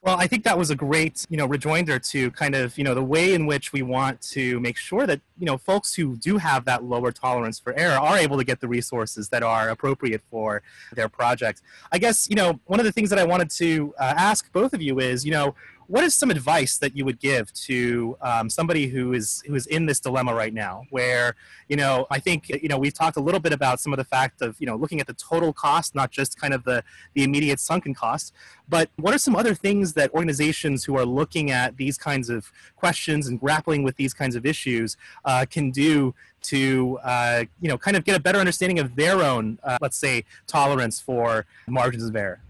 Well, 0.00 0.16
I 0.16 0.28
think 0.28 0.44
that 0.44 0.56
was 0.56 0.70
a 0.70 0.76
great, 0.76 1.26
you 1.28 1.36
know, 1.36 1.46
rejoinder 1.46 1.98
to 1.98 2.30
kind 2.30 2.54
of, 2.54 2.78
you 2.78 2.84
know, 2.84 2.94
the 2.94 3.02
way 3.02 3.34
in 3.34 3.46
which 3.46 3.72
we 3.72 3.82
want 3.82 4.20
to 4.30 4.60
make 4.60 4.76
sure 4.76 5.08
that, 5.08 5.20
you 5.40 5.44
know, 5.44 5.58
folks 5.58 5.92
who 5.92 6.16
do 6.16 6.38
have 6.38 6.64
that 6.66 6.84
lower 6.84 7.10
tolerance 7.10 7.58
for 7.58 7.72
error 7.76 7.98
are 7.98 8.16
able 8.16 8.38
to 8.38 8.44
get 8.44 8.60
the 8.60 8.68
resources 8.68 9.28
that 9.30 9.42
are 9.42 9.70
appropriate 9.70 10.22
for 10.30 10.62
their 10.92 11.08
project. 11.08 11.62
I 11.90 11.98
guess, 11.98 12.30
you 12.30 12.36
know, 12.36 12.60
one 12.66 12.78
of 12.78 12.86
the 12.86 12.92
things 12.92 13.10
that 13.10 13.18
I 13.18 13.24
wanted 13.24 13.50
to 13.50 13.92
uh, 13.98 14.14
ask 14.16 14.52
both 14.52 14.72
of 14.72 14.80
you 14.80 15.00
is, 15.00 15.24
you 15.24 15.32
know, 15.32 15.56
what 15.88 16.04
is 16.04 16.14
some 16.14 16.30
advice 16.30 16.76
that 16.76 16.94
you 16.94 17.04
would 17.04 17.18
give 17.18 17.50
to 17.54 18.16
um, 18.20 18.50
somebody 18.50 18.86
who 18.86 19.14
is 19.14 19.42
who 19.46 19.54
is 19.54 19.66
in 19.66 19.86
this 19.86 19.98
dilemma 19.98 20.34
right 20.34 20.52
now 20.52 20.84
where 20.90 21.34
you 21.68 21.76
know 21.76 22.06
i 22.10 22.18
think 22.18 22.48
you 22.50 22.68
know 22.68 22.78
we've 22.78 22.94
talked 22.94 23.16
a 23.16 23.20
little 23.20 23.40
bit 23.40 23.52
about 23.52 23.80
some 23.80 23.92
of 23.92 23.96
the 23.96 24.04
fact 24.04 24.42
of 24.42 24.54
you 24.60 24.66
know 24.66 24.76
looking 24.76 25.00
at 25.00 25.06
the 25.06 25.14
total 25.14 25.52
cost 25.52 25.94
not 25.94 26.10
just 26.10 26.38
kind 26.38 26.52
of 26.52 26.62
the 26.64 26.84
the 27.14 27.24
immediate 27.24 27.58
sunken 27.58 27.94
cost 27.94 28.34
but 28.68 28.90
what 28.96 29.14
are 29.14 29.18
some 29.18 29.34
other 29.34 29.54
things 29.54 29.94
that 29.94 30.12
organizations 30.12 30.84
who 30.84 30.94
are 30.96 31.06
looking 31.06 31.50
at 31.50 31.76
these 31.78 31.96
kinds 31.96 32.28
of 32.28 32.52
questions 32.76 33.26
and 33.26 33.40
grappling 33.40 33.82
with 33.82 33.96
these 33.96 34.12
kinds 34.12 34.36
of 34.36 34.44
issues 34.44 34.96
uh, 35.24 35.46
can 35.50 35.70
do 35.70 36.14
to 36.42 36.98
uh, 37.02 37.44
you 37.60 37.68
know 37.68 37.78
kind 37.78 37.96
of 37.96 38.04
get 38.04 38.14
a 38.14 38.20
better 38.20 38.38
understanding 38.38 38.78
of 38.78 38.94
their 38.94 39.22
own 39.22 39.58
uh, 39.64 39.78
let's 39.80 39.96
say 39.96 40.24
tolerance 40.46 41.00
for 41.00 41.46
margins 41.66 42.04
of 42.04 42.14
error 42.14 42.40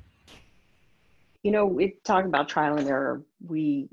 you 1.48 1.52
know, 1.52 1.64
we 1.64 1.94
talk 2.04 2.26
about 2.26 2.46
trial 2.46 2.76
and 2.76 2.86
error. 2.86 3.22
We 3.40 3.88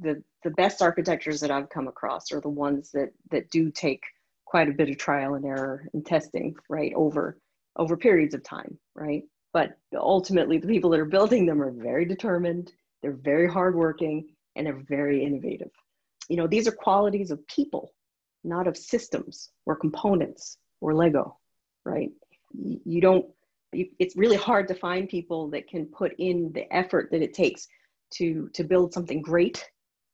the 0.00 0.24
the 0.42 0.50
best 0.50 0.82
architectures 0.82 1.38
that 1.38 1.52
I've 1.52 1.68
come 1.68 1.86
across 1.86 2.32
are 2.32 2.40
the 2.40 2.48
ones 2.48 2.90
that 2.94 3.10
that 3.30 3.48
do 3.48 3.70
take 3.70 4.02
quite 4.44 4.68
a 4.68 4.72
bit 4.72 4.90
of 4.90 4.98
trial 4.98 5.34
and 5.34 5.44
error 5.44 5.86
and 5.92 6.04
testing, 6.04 6.56
right, 6.68 6.92
over 6.96 7.38
over 7.76 7.96
periods 7.96 8.34
of 8.34 8.42
time, 8.42 8.76
right? 8.96 9.22
But 9.52 9.78
ultimately, 9.94 10.58
the 10.58 10.66
people 10.66 10.90
that 10.90 10.98
are 10.98 11.04
building 11.04 11.46
them 11.46 11.62
are 11.62 11.70
very 11.70 12.06
determined. 12.06 12.72
They're 13.02 13.12
very 13.12 13.48
hardworking 13.48 14.26
and 14.56 14.66
they're 14.66 14.82
very 14.88 15.22
innovative. 15.22 15.70
You 16.28 16.38
know, 16.38 16.48
these 16.48 16.66
are 16.66 16.72
qualities 16.72 17.30
of 17.30 17.46
people, 17.46 17.94
not 18.42 18.66
of 18.66 18.76
systems 18.76 19.50
or 19.64 19.76
components 19.76 20.58
or 20.80 20.92
Lego, 20.92 21.38
right? 21.84 22.10
You 22.52 23.00
don't 23.00 23.26
it's 23.72 24.16
really 24.16 24.36
hard 24.36 24.68
to 24.68 24.74
find 24.74 25.08
people 25.08 25.50
that 25.50 25.68
can 25.68 25.86
put 25.86 26.14
in 26.18 26.52
the 26.54 26.72
effort 26.74 27.08
that 27.10 27.22
it 27.22 27.34
takes 27.34 27.66
to 28.14 28.48
to 28.54 28.64
build 28.64 28.92
something 28.92 29.20
great 29.20 29.64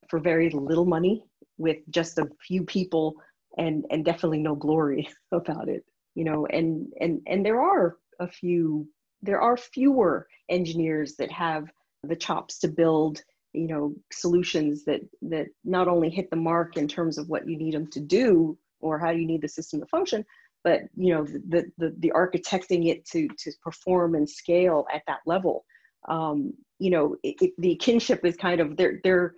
for 0.09 0.19
very 0.19 0.51
little 0.51 0.87
money 0.87 1.23
with 1.59 1.79
just 1.91 2.19
a 2.19 2.29
few 2.47 2.65
people 2.65 3.15
and 3.59 3.85
and 3.91 4.05
definitely 4.05 4.41
no 4.41 4.55
glory 4.55 5.09
about 5.33 5.69
it 5.69 5.85
you 6.15 6.25
know? 6.25 6.47
And 6.47 6.93
and 7.01 7.21
and 7.27 7.45
there 7.45 7.61
are 7.61 7.97
a 8.21 8.29
few 8.29 8.89
there 9.23 9.41
are 9.41 9.57
fewer 9.57 10.27
engineers 10.49 11.15
that 11.17 11.31
have 11.31 11.67
the 12.03 12.17
chops 12.17 12.59
to 12.59 12.69
build 12.69 13.23
you 13.53 13.69
know 13.69 13.95
solutions 14.13 14.85
that 14.85 15.01
that 15.23 15.47
not 15.65 15.89
only 15.89 16.11
hit 16.11 16.31
the 16.31 16.37
mark 16.37 16.77
in 16.77 16.89
terms 16.89 17.19
of 17.19 17.29
what 17.29 17.49
you 17.49 17.57
need 17.57 17.75
them 17.75 17.87
to 17.89 18.01
do 18.01 18.57
or 18.81 18.99
how 18.99 19.11
you 19.11 19.27
need 19.27 19.43
the 19.43 19.49
system 19.49 19.81
to 19.81 19.87
function 19.87 20.25
but 20.65 20.83
you 20.97 21.15
know 21.15 21.25
the 21.25 21.71
the, 21.79 21.95
the 21.99 22.13
architecting 22.15 22.89
it 22.89 23.05
to 23.07 23.29
to 23.39 23.51
perform 23.63 24.15
and 24.15 24.29
scale 24.29 24.87
at 24.93 25.03
that 25.07 25.21
level 25.27 25.65
um, 26.09 26.53
you 26.79 26.91
know 26.91 27.17
it, 27.23 27.37
it, 27.41 27.53
the 27.59 27.75
kinship 27.77 28.25
is 28.25 28.37
kind 28.37 28.61
of 28.61 28.77
there 28.77 29.01
there 29.05 29.35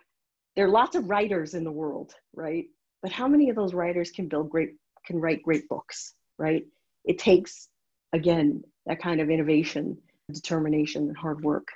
there 0.56 0.66
are 0.66 0.70
lots 0.70 0.94
of 0.96 1.08
writers 1.08 1.54
in 1.54 1.64
the 1.64 1.72
world 1.72 2.14
right? 2.34 2.66
But 3.02 3.12
how 3.12 3.28
many 3.28 3.50
of 3.50 3.56
those 3.56 3.74
writers 3.74 4.10
can 4.10 4.28
build 4.28 4.50
great 4.50 4.74
can 5.06 5.20
write 5.20 5.42
great 5.42 5.68
books 5.68 6.14
right? 6.38 6.64
It 7.04 7.18
takes 7.18 7.68
again 8.12 8.62
that 8.86 9.00
kind 9.00 9.20
of 9.20 9.30
innovation 9.30 9.98
determination 10.32 11.08
and 11.08 11.16
hard 11.16 11.42
work 11.42 11.68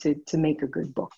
to 0.00 0.14
to 0.26 0.38
make 0.38 0.62
a 0.62 0.66
good 0.66 0.94
book. 0.94 1.14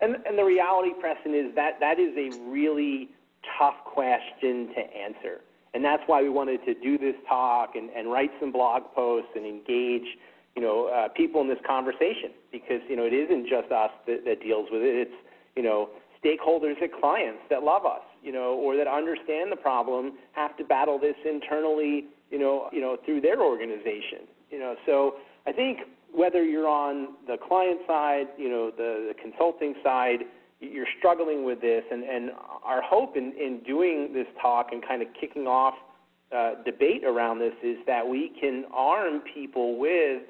And 0.00 0.16
and 0.26 0.38
the 0.38 0.44
reality 0.44 0.90
preston 1.00 1.34
is 1.34 1.54
that 1.54 1.80
that 1.80 1.98
is 1.98 2.14
a 2.16 2.38
really 2.50 3.10
tough 3.58 3.76
question 3.84 4.68
to 4.74 4.80
answer. 4.96 5.40
And 5.74 5.84
that's 5.84 6.02
why 6.06 6.22
we 6.22 6.30
wanted 6.30 6.64
to 6.64 6.74
do 6.74 6.96
this 6.96 7.14
talk 7.28 7.76
and, 7.76 7.90
and 7.90 8.10
write 8.10 8.30
some 8.40 8.50
blog 8.50 8.82
posts 8.94 9.30
and 9.36 9.44
engage, 9.44 10.06
you 10.54 10.62
know, 10.62 10.88
uh, 10.88 11.08
people 11.08 11.40
in 11.42 11.48
this 11.48 11.58
conversation 11.66 12.30
because, 12.50 12.80
you 12.88 12.96
know, 12.96 13.04
it 13.04 13.12
isn't 13.12 13.46
just 13.46 13.70
us 13.70 13.90
that, 14.06 14.24
that 14.24 14.40
deals 14.40 14.68
with 14.72 14.82
it. 14.82 15.08
It's, 15.08 15.18
you 15.54 15.62
know, 15.62 15.90
stakeholders 16.24 16.80
and 16.80 16.90
clients 17.00 17.40
that 17.50 17.62
love 17.62 17.84
us, 17.84 18.00
you 18.22 18.32
know, 18.32 18.54
or 18.54 18.76
that 18.76 18.86
understand 18.86 19.52
the 19.52 19.56
problem 19.56 20.14
have 20.32 20.56
to 20.56 20.64
battle 20.64 20.98
this 20.98 21.16
internally, 21.24 22.06
you 22.30 22.38
know, 22.38 22.68
you 22.72 22.80
know, 22.80 22.96
through 23.04 23.20
their 23.20 23.42
organization, 23.42 24.26
you 24.50 24.58
know. 24.58 24.76
So 24.86 25.16
I 25.46 25.52
think 25.52 25.80
whether 26.12 26.42
you're 26.42 26.68
on 26.68 27.08
the 27.26 27.36
client 27.36 27.80
side, 27.86 28.28
you 28.38 28.48
know, 28.48 28.70
the, 28.70 29.12
the 29.12 29.14
consulting 29.20 29.74
side, 29.84 30.20
you're 30.60 30.86
struggling 30.98 31.44
with 31.44 31.60
this, 31.60 31.84
and, 31.90 32.02
and 32.02 32.30
our 32.64 32.82
hope 32.82 33.16
in, 33.16 33.32
in 33.38 33.60
doing 33.66 34.10
this 34.12 34.26
talk 34.40 34.68
and 34.72 34.86
kind 34.86 35.02
of 35.02 35.08
kicking 35.18 35.46
off 35.46 35.74
uh, 36.34 36.54
debate 36.64 37.04
around 37.04 37.38
this 37.38 37.54
is 37.62 37.76
that 37.86 38.06
we 38.06 38.32
can 38.40 38.64
arm 38.72 39.22
people 39.32 39.78
with 39.78 40.22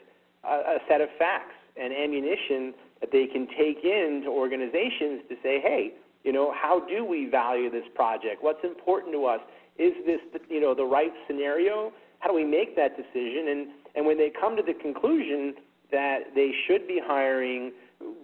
a, 0.45 0.49
a 0.49 0.79
set 0.89 1.01
of 1.01 1.09
facts 1.19 1.55
and 1.81 1.93
ammunition 1.93 2.75
that 3.01 3.11
they 3.12 3.27
can 3.27 3.47
take 3.59 3.85
into 3.85 4.29
organizations 4.29 5.23
to 5.29 5.37
say, 5.43 5.61
hey, 5.61 5.93
you 6.25 6.33
know, 6.33 6.53
how 6.53 6.81
do 6.81 7.05
we 7.05 7.29
value 7.31 7.71
this 7.71 7.85
project? 7.95 8.43
What's 8.43 8.65
important 8.65 9.12
to 9.15 9.27
us? 9.27 9.41
Is 9.79 9.93
this, 10.05 10.21
you 10.49 10.61
know, 10.61 10.75
the 10.75 10.85
right 10.85 11.12
scenario? 11.27 11.93
How 12.19 12.29
do 12.29 12.35
we 12.35 12.45
make 12.45 12.75
that 12.77 12.97
decision? 12.97 13.49
And 13.49 13.69
and 13.95 14.07
when 14.07 14.19
they 14.19 14.31
come 14.39 14.57
to 14.57 14.62
the 14.62 14.75
conclusion 14.75 15.55
that 15.91 16.35
they 16.35 16.53
should 16.67 16.87
be 16.87 17.01
hiring 17.03 17.73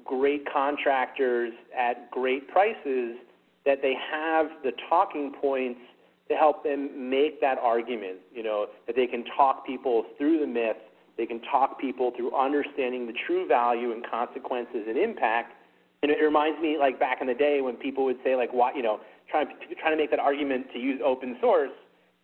great 0.04 0.44
contractors 0.52 1.52
at 1.76 2.10
great 2.10 2.48
prices 2.48 3.16
that 3.64 3.80
they 3.82 3.94
have 4.10 4.46
the 4.62 4.72
talking 4.88 5.32
points 5.40 5.80
to 6.28 6.34
help 6.34 6.64
them 6.64 7.10
make 7.10 7.40
that 7.40 7.58
argument, 7.58 8.18
you 8.34 8.42
know, 8.42 8.66
that 8.86 8.96
they 8.96 9.06
can 9.06 9.24
talk 9.36 9.66
people 9.66 10.04
through 10.18 10.38
the 10.38 10.46
myth, 10.46 10.76
they 11.16 11.26
can 11.26 11.40
talk 11.42 11.78
people 11.78 12.12
through 12.16 12.34
understanding 12.34 13.06
the 13.06 13.12
true 13.26 13.46
value 13.46 13.92
and 13.92 14.04
consequences 14.08 14.84
and 14.88 14.96
impact. 14.96 15.52
And 16.02 16.10
it 16.10 16.20
reminds 16.20 16.60
me 16.60 16.78
like 16.78 16.98
back 16.98 17.18
in 17.20 17.26
the 17.26 17.34
day 17.34 17.60
when 17.60 17.76
people 17.76 18.04
would 18.04 18.18
say 18.24 18.34
like 18.34 18.52
why, 18.52 18.72
you 18.74 18.82
know, 18.82 19.00
trying 19.30 19.46
trying 19.80 19.92
to 19.92 19.96
make 19.96 20.10
that 20.10 20.18
argument 20.18 20.66
to 20.72 20.78
use 20.78 21.00
open 21.04 21.36
source, 21.40 21.70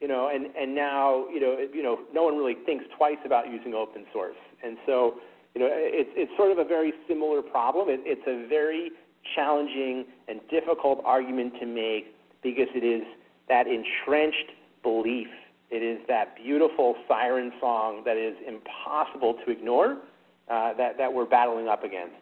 you 0.01 0.09
know, 0.09 0.31
and 0.35 0.47
and 0.57 0.75
now, 0.75 1.29
you 1.29 1.39
know, 1.39 1.59
you 1.73 1.83
know, 1.83 2.01
no 2.13 2.25
one 2.25 2.37
really 2.37 2.57
thinks 2.67 2.85
twice 2.97 3.19
about 3.25 3.51
using 3.51 3.75
open 3.75 4.05
source. 4.13 4.37
And 4.65 4.79
so 4.87 5.21
you 5.59 5.65
know, 5.65 5.71
it's, 5.73 6.11
it's 6.15 6.31
sort 6.37 6.53
of 6.53 6.59
a 6.59 6.65
very 6.65 6.93
similar 7.09 7.43
problem. 7.43 7.89
It, 7.89 8.01
it's 8.05 8.23
a 8.29 8.47
very 8.49 8.93
challenging 9.35 10.05
and 10.29 10.41
difficult 10.49 11.03
argument 11.05 11.55
to 11.59 11.67
make 11.67 12.15
because 12.45 12.69
it 12.77 12.85
is 12.85 13.03
that 13.49 13.67
entrenched 13.67 14.53
belief. 14.85 15.27
It 15.71 15.83
is 15.83 15.99
that 16.07 16.37
beautiful 16.37 16.95
siren 17.09 17.53
song 17.61 18.03
that 18.05 18.17
is 18.17 18.37
impossible 18.47 19.35
to 19.45 19.51
ignore 19.51 19.97
uh, 20.49 20.75
that, 20.75 20.97
that 20.97 21.13
we're 21.13 21.27
battling 21.27 21.67
up 21.67 21.83
against. 21.83 22.15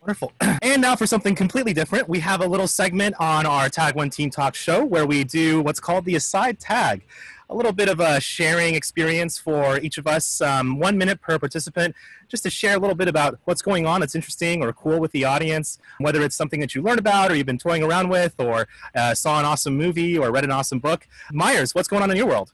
Wonderful. 0.00 0.32
And 0.62 0.82
now 0.82 0.96
for 0.96 1.06
something 1.06 1.34
completely 1.34 1.72
different, 1.72 2.08
we 2.08 2.20
have 2.20 2.40
a 2.40 2.46
little 2.46 2.68
segment 2.68 3.14
on 3.18 3.46
our 3.46 3.68
Tag 3.68 3.96
One 3.96 4.10
Team 4.10 4.30
Talk 4.30 4.54
show 4.54 4.84
where 4.84 5.06
we 5.06 5.24
do 5.24 5.60
what's 5.62 5.80
called 5.80 6.04
the 6.04 6.14
Aside 6.14 6.60
Tag 6.60 7.04
a 7.50 7.54
little 7.54 7.72
bit 7.72 7.88
of 7.88 7.98
a 7.98 8.20
sharing 8.20 8.74
experience 8.74 9.38
for 9.38 9.78
each 9.78 9.96
of 9.96 10.06
us, 10.06 10.40
um, 10.42 10.78
one 10.78 10.98
minute 10.98 11.20
per 11.20 11.38
participant, 11.38 11.94
just 12.28 12.42
to 12.42 12.50
share 12.50 12.76
a 12.76 12.78
little 12.78 12.94
bit 12.94 13.08
about 13.08 13.38
what's 13.44 13.62
going 13.62 13.86
on 13.86 14.00
that's 14.00 14.14
interesting 14.14 14.62
or 14.62 14.72
cool 14.72 15.00
with 15.00 15.12
the 15.12 15.24
audience, 15.24 15.78
whether 15.98 16.22
it's 16.22 16.36
something 16.36 16.60
that 16.60 16.74
you 16.74 16.82
learned 16.82 16.98
about 16.98 17.30
or 17.30 17.36
you've 17.36 17.46
been 17.46 17.58
toying 17.58 17.82
around 17.82 18.10
with 18.10 18.34
or 18.38 18.68
uh, 18.94 19.14
saw 19.14 19.38
an 19.38 19.46
awesome 19.46 19.76
movie 19.76 20.18
or 20.18 20.30
read 20.30 20.44
an 20.44 20.50
awesome 20.50 20.78
book. 20.78 21.06
Meyers, 21.32 21.74
what's 21.74 21.88
going 21.88 22.02
on 22.02 22.10
in 22.10 22.16
your 22.16 22.26
world? 22.26 22.52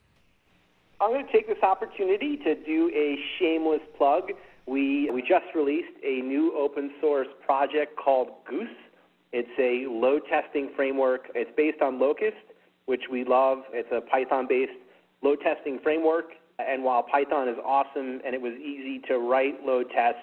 I'm 1.01 1.11
going 1.11 1.27
to 1.27 1.33
take 1.33 1.49
this 1.49 1.63
opportunity 1.63 2.37
to 2.39 2.55
do 2.55 2.91
a 2.95 3.19
shameless 3.39 3.83
plug. 3.99 4.31
We, 4.67 5.11
we 5.11 5.23
just 5.23 5.47
released 5.55 5.93
a 6.05 6.21
new 6.21 6.57
open 6.57 6.93
source 7.01 7.29
project 7.45 7.97
called 7.97 8.29
Goose. 8.49 8.69
It's 9.33 9.51
a 9.59 9.91
load 9.91 10.23
testing 10.31 10.71
framework. 10.77 11.33
It's 11.35 11.51
based 11.57 11.83
on 11.83 11.99
Locust, 11.99 12.37
which 12.87 13.03
we 13.11 13.25
love. 13.25 13.65
It's 13.73 13.89
a 13.91 14.01
Python 14.01 14.47
based 14.49 14.73
load 15.25 15.41
testing 15.41 15.81
framework. 15.83 16.27
And 16.59 16.85
while 16.85 17.03
Python 17.03 17.49
is 17.49 17.57
awesome 17.65 18.21
and 18.25 18.35
it 18.35 18.41
was 18.41 18.53
easy 18.55 19.01
to 19.09 19.19
write 19.19 19.65
load 19.65 19.87
tests, 19.91 20.21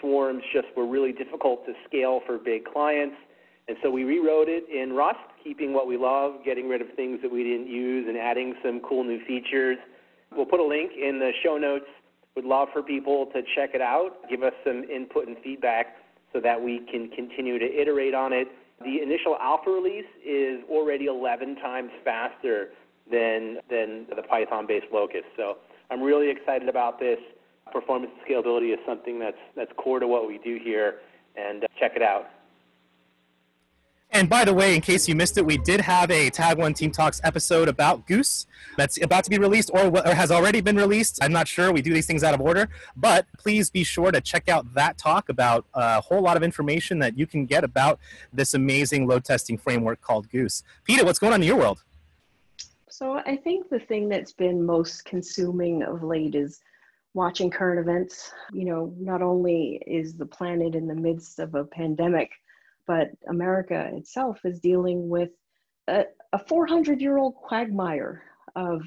swarms 0.00 0.42
just 0.52 0.68
were 0.76 0.86
really 0.86 1.12
difficult 1.12 1.66
to 1.66 1.72
scale 1.86 2.20
for 2.24 2.38
big 2.38 2.64
clients. 2.64 3.16
And 3.68 3.76
so 3.82 3.90
we 3.90 4.04
rewrote 4.04 4.48
it 4.48 4.64
in 4.72 4.94
Rust, 4.94 5.20
keeping 5.44 5.72
what 5.72 5.86
we 5.86 5.96
love, 5.96 6.44
getting 6.44 6.68
rid 6.68 6.80
of 6.80 6.88
things 6.96 7.20
that 7.22 7.30
we 7.30 7.44
didn't 7.44 7.68
use, 7.68 8.06
and 8.08 8.16
adding 8.16 8.54
some 8.64 8.80
cool 8.80 9.04
new 9.04 9.24
features. 9.26 9.76
We'll 10.34 10.46
put 10.46 10.60
a 10.60 10.66
link 10.66 10.92
in 10.92 11.18
the 11.18 11.30
show 11.42 11.58
notes. 11.58 11.84
Would 12.34 12.46
love 12.46 12.68
for 12.72 12.82
people 12.82 13.26
to 13.34 13.42
check 13.54 13.70
it 13.74 13.82
out, 13.82 14.28
give 14.30 14.42
us 14.42 14.54
some 14.64 14.84
input 14.84 15.28
and 15.28 15.36
feedback 15.44 15.96
so 16.32 16.40
that 16.40 16.60
we 16.60 16.80
can 16.90 17.10
continue 17.10 17.58
to 17.58 17.66
iterate 17.66 18.14
on 18.14 18.32
it. 18.32 18.48
The 18.80 19.02
initial 19.02 19.36
alpha 19.38 19.70
release 19.70 20.08
is 20.26 20.60
already 20.68 21.06
11 21.06 21.56
times 21.56 21.90
faster 22.02 22.70
than, 23.10 23.58
than 23.68 24.06
the 24.14 24.22
Python-based 24.22 24.86
Locust. 24.92 25.26
So 25.36 25.58
I'm 25.90 26.02
really 26.02 26.30
excited 26.30 26.68
about 26.68 26.98
this. 26.98 27.18
Performance 27.72 28.12
and 28.16 28.26
scalability 28.26 28.72
is 28.72 28.78
something 28.86 29.18
that's, 29.18 29.38
that's 29.56 29.72
core 29.76 30.00
to 30.00 30.06
what 30.06 30.26
we 30.26 30.38
do 30.38 30.58
here, 30.62 30.96
and 31.36 31.64
uh, 31.64 31.66
check 31.78 31.92
it 31.96 32.02
out. 32.02 32.28
And 34.14 34.28
by 34.28 34.44
the 34.44 34.52
way, 34.52 34.74
in 34.74 34.82
case 34.82 35.08
you 35.08 35.14
missed 35.14 35.38
it, 35.38 35.46
we 35.46 35.56
did 35.56 35.80
have 35.80 36.10
a 36.10 36.28
Tag 36.28 36.58
One 36.58 36.74
Team 36.74 36.90
Talks 36.90 37.18
episode 37.24 37.66
about 37.66 38.06
Goose 38.06 38.46
that's 38.76 39.02
about 39.02 39.24
to 39.24 39.30
be 39.30 39.38
released 39.38 39.70
or, 39.72 39.86
or, 39.86 40.14
has 40.14 40.30
already 40.30 40.60
been 40.60 40.76
released. 40.76 41.18
I'm 41.22 41.32
not 41.32 41.48
sure. 41.48 41.72
We 41.72 41.80
do 41.80 41.94
these 41.94 42.06
things 42.06 42.22
out 42.22 42.34
of 42.34 42.40
order. 42.42 42.68
But 42.94 43.24
please 43.38 43.70
be 43.70 43.84
sure 43.84 44.12
to 44.12 44.20
check 44.20 44.50
out 44.50 44.74
that 44.74 44.98
talk 44.98 45.30
about 45.30 45.64
a 45.72 46.02
whole 46.02 46.20
lot 46.20 46.36
of 46.36 46.42
information 46.42 46.98
that 46.98 47.16
you 47.16 47.26
can 47.26 47.46
get 47.46 47.64
about 47.64 47.98
this 48.34 48.52
amazing 48.52 49.06
load 49.06 49.24
testing 49.24 49.56
framework 49.56 50.02
called 50.02 50.28
Goose. 50.28 50.62
Peta, 50.84 51.06
what's 51.06 51.18
going 51.18 51.32
on 51.32 51.40
in 51.40 51.48
your 51.48 51.56
world? 51.56 51.82
So 52.92 53.14
I 53.24 53.36
think 53.36 53.70
the 53.70 53.78
thing 53.78 54.10
that's 54.10 54.34
been 54.34 54.66
most 54.66 55.06
consuming 55.06 55.82
of 55.82 56.02
late 56.02 56.34
is 56.34 56.60
watching 57.14 57.50
current 57.50 57.80
events. 57.80 58.30
You 58.52 58.66
know, 58.66 58.94
not 58.98 59.22
only 59.22 59.82
is 59.86 60.14
the 60.14 60.26
planet 60.26 60.74
in 60.74 60.86
the 60.86 60.94
midst 60.94 61.38
of 61.38 61.54
a 61.54 61.64
pandemic, 61.64 62.30
but 62.86 63.08
America 63.28 63.90
itself 63.94 64.40
is 64.44 64.60
dealing 64.60 65.08
with 65.08 65.30
a, 65.88 66.04
a 66.34 66.38
400 66.38 67.00
year 67.00 67.16
old 67.16 67.34
quagmire 67.34 68.24
of 68.56 68.82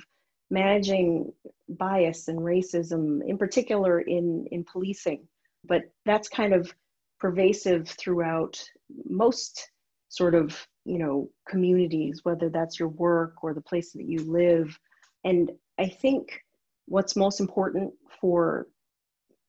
managing 0.52 1.34
bias 1.68 2.28
and 2.28 2.38
racism, 2.38 3.28
in 3.28 3.40
particular 3.40 4.02
in, 4.02 4.46
in 4.52 4.64
policing. 4.72 5.28
But 5.64 5.82
that's 6.06 6.30
kind 6.30 6.54
of 6.54 6.72
pervasive 7.20 7.90
throughout 7.90 8.64
most 9.10 9.72
sort 10.10 10.36
of 10.36 10.68
you 10.86 11.00
know 11.00 11.30
communities 11.48 12.22
whether 12.24 12.50
that's 12.50 12.80
your 12.80 12.90
work 12.90 13.44
or 13.44 13.54
the 13.54 13.62
place 13.62 13.92
that 13.94 14.06
you 14.06 14.20
live. 14.20 14.78
And 15.24 15.52
i 15.80 15.88
think 15.88 16.42
what's 16.86 17.16
most 17.16 17.40
important 17.40 17.94
for 18.22 18.68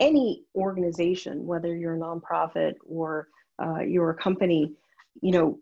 any 0.01 0.45
organization 0.55 1.47
whether 1.47 1.75
you're 1.75 1.95
a 1.95 1.99
nonprofit 1.99 2.75
or 2.87 3.29
uh, 3.63 3.81
your 3.81 4.15
company, 4.15 4.73
you 5.23 5.33
know, 5.33 5.59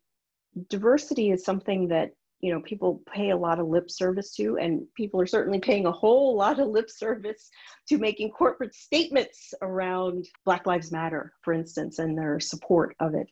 diversity 0.68 1.30
is 1.30 1.44
something 1.44 1.88
that 1.88 2.10
you 2.40 2.52
know 2.52 2.60
people 2.60 3.02
pay 3.12 3.30
a 3.30 3.36
lot 3.36 3.58
of 3.58 3.66
lip 3.66 3.90
service 3.90 4.34
to 4.34 4.58
and 4.58 4.82
people 4.94 5.20
are 5.20 5.26
certainly 5.26 5.58
paying 5.58 5.86
a 5.86 5.92
whole 5.92 6.36
lot 6.36 6.60
of 6.60 6.68
lip 6.68 6.90
service 6.90 7.48
to 7.88 7.98
making 7.98 8.30
corporate 8.30 8.74
statements 8.74 9.54
around 9.62 10.26
black 10.44 10.66
lives 10.66 10.92
matter 10.92 11.32
for 11.42 11.52
instance 11.52 11.98
and 11.98 12.16
their 12.16 12.38
support 12.38 12.94
of 13.00 13.14
it 13.14 13.26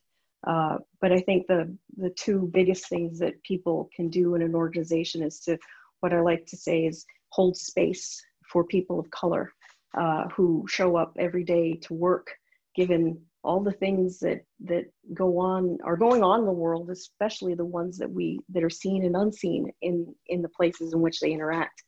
uh, 0.47 0.77
but 1.01 1.13
i 1.13 1.21
think 1.21 1.47
the 1.47 1.75
the 1.97 2.11
two 2.11 2.51
biggest 2.53 2.89
things 2.89 3.19
that 3.19 3.43
people 3.43 3.89
can 3.95 4.09
do 4.09 4.35
in 4.35 4.43
an 4.43 4.55
organization 4.55 5.23
is 5.23 5.41
to 5.41 5.59
what 6.01 6.13
i 6.13 6.21
like 6.21 6.47
to 6.47 6.57
say 6.57 6.85
is 6.85 7.05
hold 7.31 7.57
space 7.57 8.23
for 8.51 8.65
people 8.65 8.99
of 8.99 9.11
color 9.11 9.53
uh, 9.99 10.27
who 10.29 10.65
show 10.69 10.97
up 10.97 11.15
every 11.19 11.45
day 11.45 11.75
to 11.75 11.95
work 11.95 12.31
given 12.75 13.21
all 13.45 13.61
the 13.61 13.73
things 13.73 14.19
that 14.21 14.45
that 14.61 14.85
go 15.15 15.39
on 15.39 15.79
are 15.85 15.97
going 15.97 16.23
on 16.23 16.41
in 16.41 16.47
the 16.47 16.53
world 16.53 16.91
especially 16.91 17.55
the 17.55 17.65
ones 17.65 17.99
that 17.99 18.11
we 18.11 18.39
that 18.49 18.63
are 18.63 18.71
seen 18.71 19.05
and 19.05 19.17
unseen 19.17 19.71
in 19.83 20.15
in 20.29 20.43
the 20.43 20.49
places 20.49 20.93
in 20.93 21.01
which 21.01 21.21
they 21.21 21.33
interact. 21.33 21.83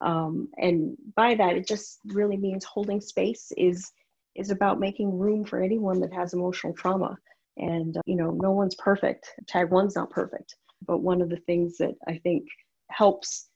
Um, 0.00 0.48
and 0.56 0.96
by 1.14 1.34
that 1.34 1.56
it 1.56 1.66
just 1.66 1.98
really 2.06 2.36
means 2.36 2.64
holding 2.64 3.00
space 3.00 3.52
is 3.56 3.90
is 4.36 4.50
about 4.50 4.80
making 4.80 5.18
room 5.18 5.44
for 5.44 5.60
anyone 5.60 6.00
that 6.00 6.12
has 6.12 6.32
emotional 6.32 6.72
trauma 6.72 7.18
and 7.60 7.96
you 8.06 8.16
know 8.16 8.30
no 8.30 8.52
one's 8.52 8.74
perfect. 8.76 9.30
Tag 9.46 9.70
one's 9.70 9.96
not 9.96 10.10
perfect 10.10 10.56
but 10.86 10.98
one 10.98 11.20
of 11.20 11.28
the 11.28 11.40
things 11.46 11.76
that 11.78 11.94
i 12.08 12.18
think 12.18 12.44
helps 12.90 13.48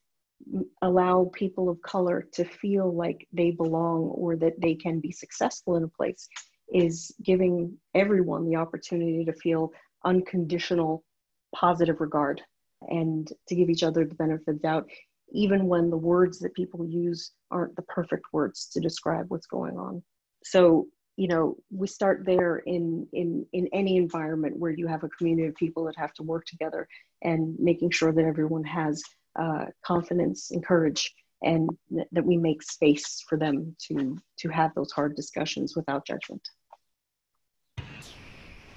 allow 0.83 1.31
people 1.33 1.69
of 1.69 1.81
color 1.83 2.27
to 2.33 2.45
feel 2.45 2.93
like 2.95 3.27
they 3.33 3.51
belong 3.51 4.03
or 4.03 4.37
that 4.37 4.61
they 4.61 4.75
can 4.75 5.01
be 5.01 5.11
successful 5.11 5.77
in 5.77 5.85
a 5.85 5.89
place 5.89 6.29
is 6.73 7.15
giving 7.23 7.73
everyone 7.95 8.49
the 8.49 8.57
opportunity 8.57 9.25
to 9.25 9.33
feel 9.35 9.71
unconditional 10.05 11.05
positive 11.55 12.01
regard 12.01 12.43
and 12.89 13.33
to 13.49 13.55
give 13.55 13.71
each 13.71 13.83
other 13.83 14.05
the 14.05 14.15
benefit 14.15 14.49
of 14.49 14.57
the 14.57 14.63
doubt 14.63 14.89
even 15.33 15.67
when 15.67 15.89
the 15.89 15.97
words 15.97 16.39
that 16.39 16.55
people 16.55 16.87
use 16.87 17.33
aren't 17.51 17.75
the 17.77 17.83
perfect 17.83 18.25
words 18.33 18.69
to 18.73 18.81
describe 18.81 19.25
what's 19.29 19.47
going 19.47 19.77
on. 19.77 20.03
So 20.45 20.87
you 21.17 21.29
know 21.29 21.57
we 21.71 21.87
start 21.87 22.25
there 22.25 22.59
in 22.59 23.07
in 23.13 23.47
in 23.53 23.69
any 23.73 23.97
environment 23.97 24.59
where 24.59 24.73
you 24.73 24.87
have 24.87 25.05
a 25.05 25.09
community 25.11 25.49
of 25.49 25.55
people 25.55 25.85
that 25.85 25.97
have 25.97 26.13
to 26.15 26.23
work 26.23 26.45
together 26.47 26.89
and 27.23 27.57
making 27.59 27.91
sure 27.91 28.13
that 28.13 28.25
everyone 28.25 28.65
has 28.65 29.03
uh, 29.39 29.67
confidence 29.85 30.51
and 30.51 30.65
courage 30.65 31.13
and 31.43 31.69
th- 31.93 32.07
that 32.13 32.25
we 32.25 32.37
make 32.37 32.63
space 32.63 33.25
for 33.29 33.39
them 33.39 33.75
to 33.79 34.17
to 34.39 34.49
have 34.49 34.73
those 34.75 34.93
hard 34.93 35.15
discussions 35.17 35.77
without 35.77 36.07
judgment 36.07 36.43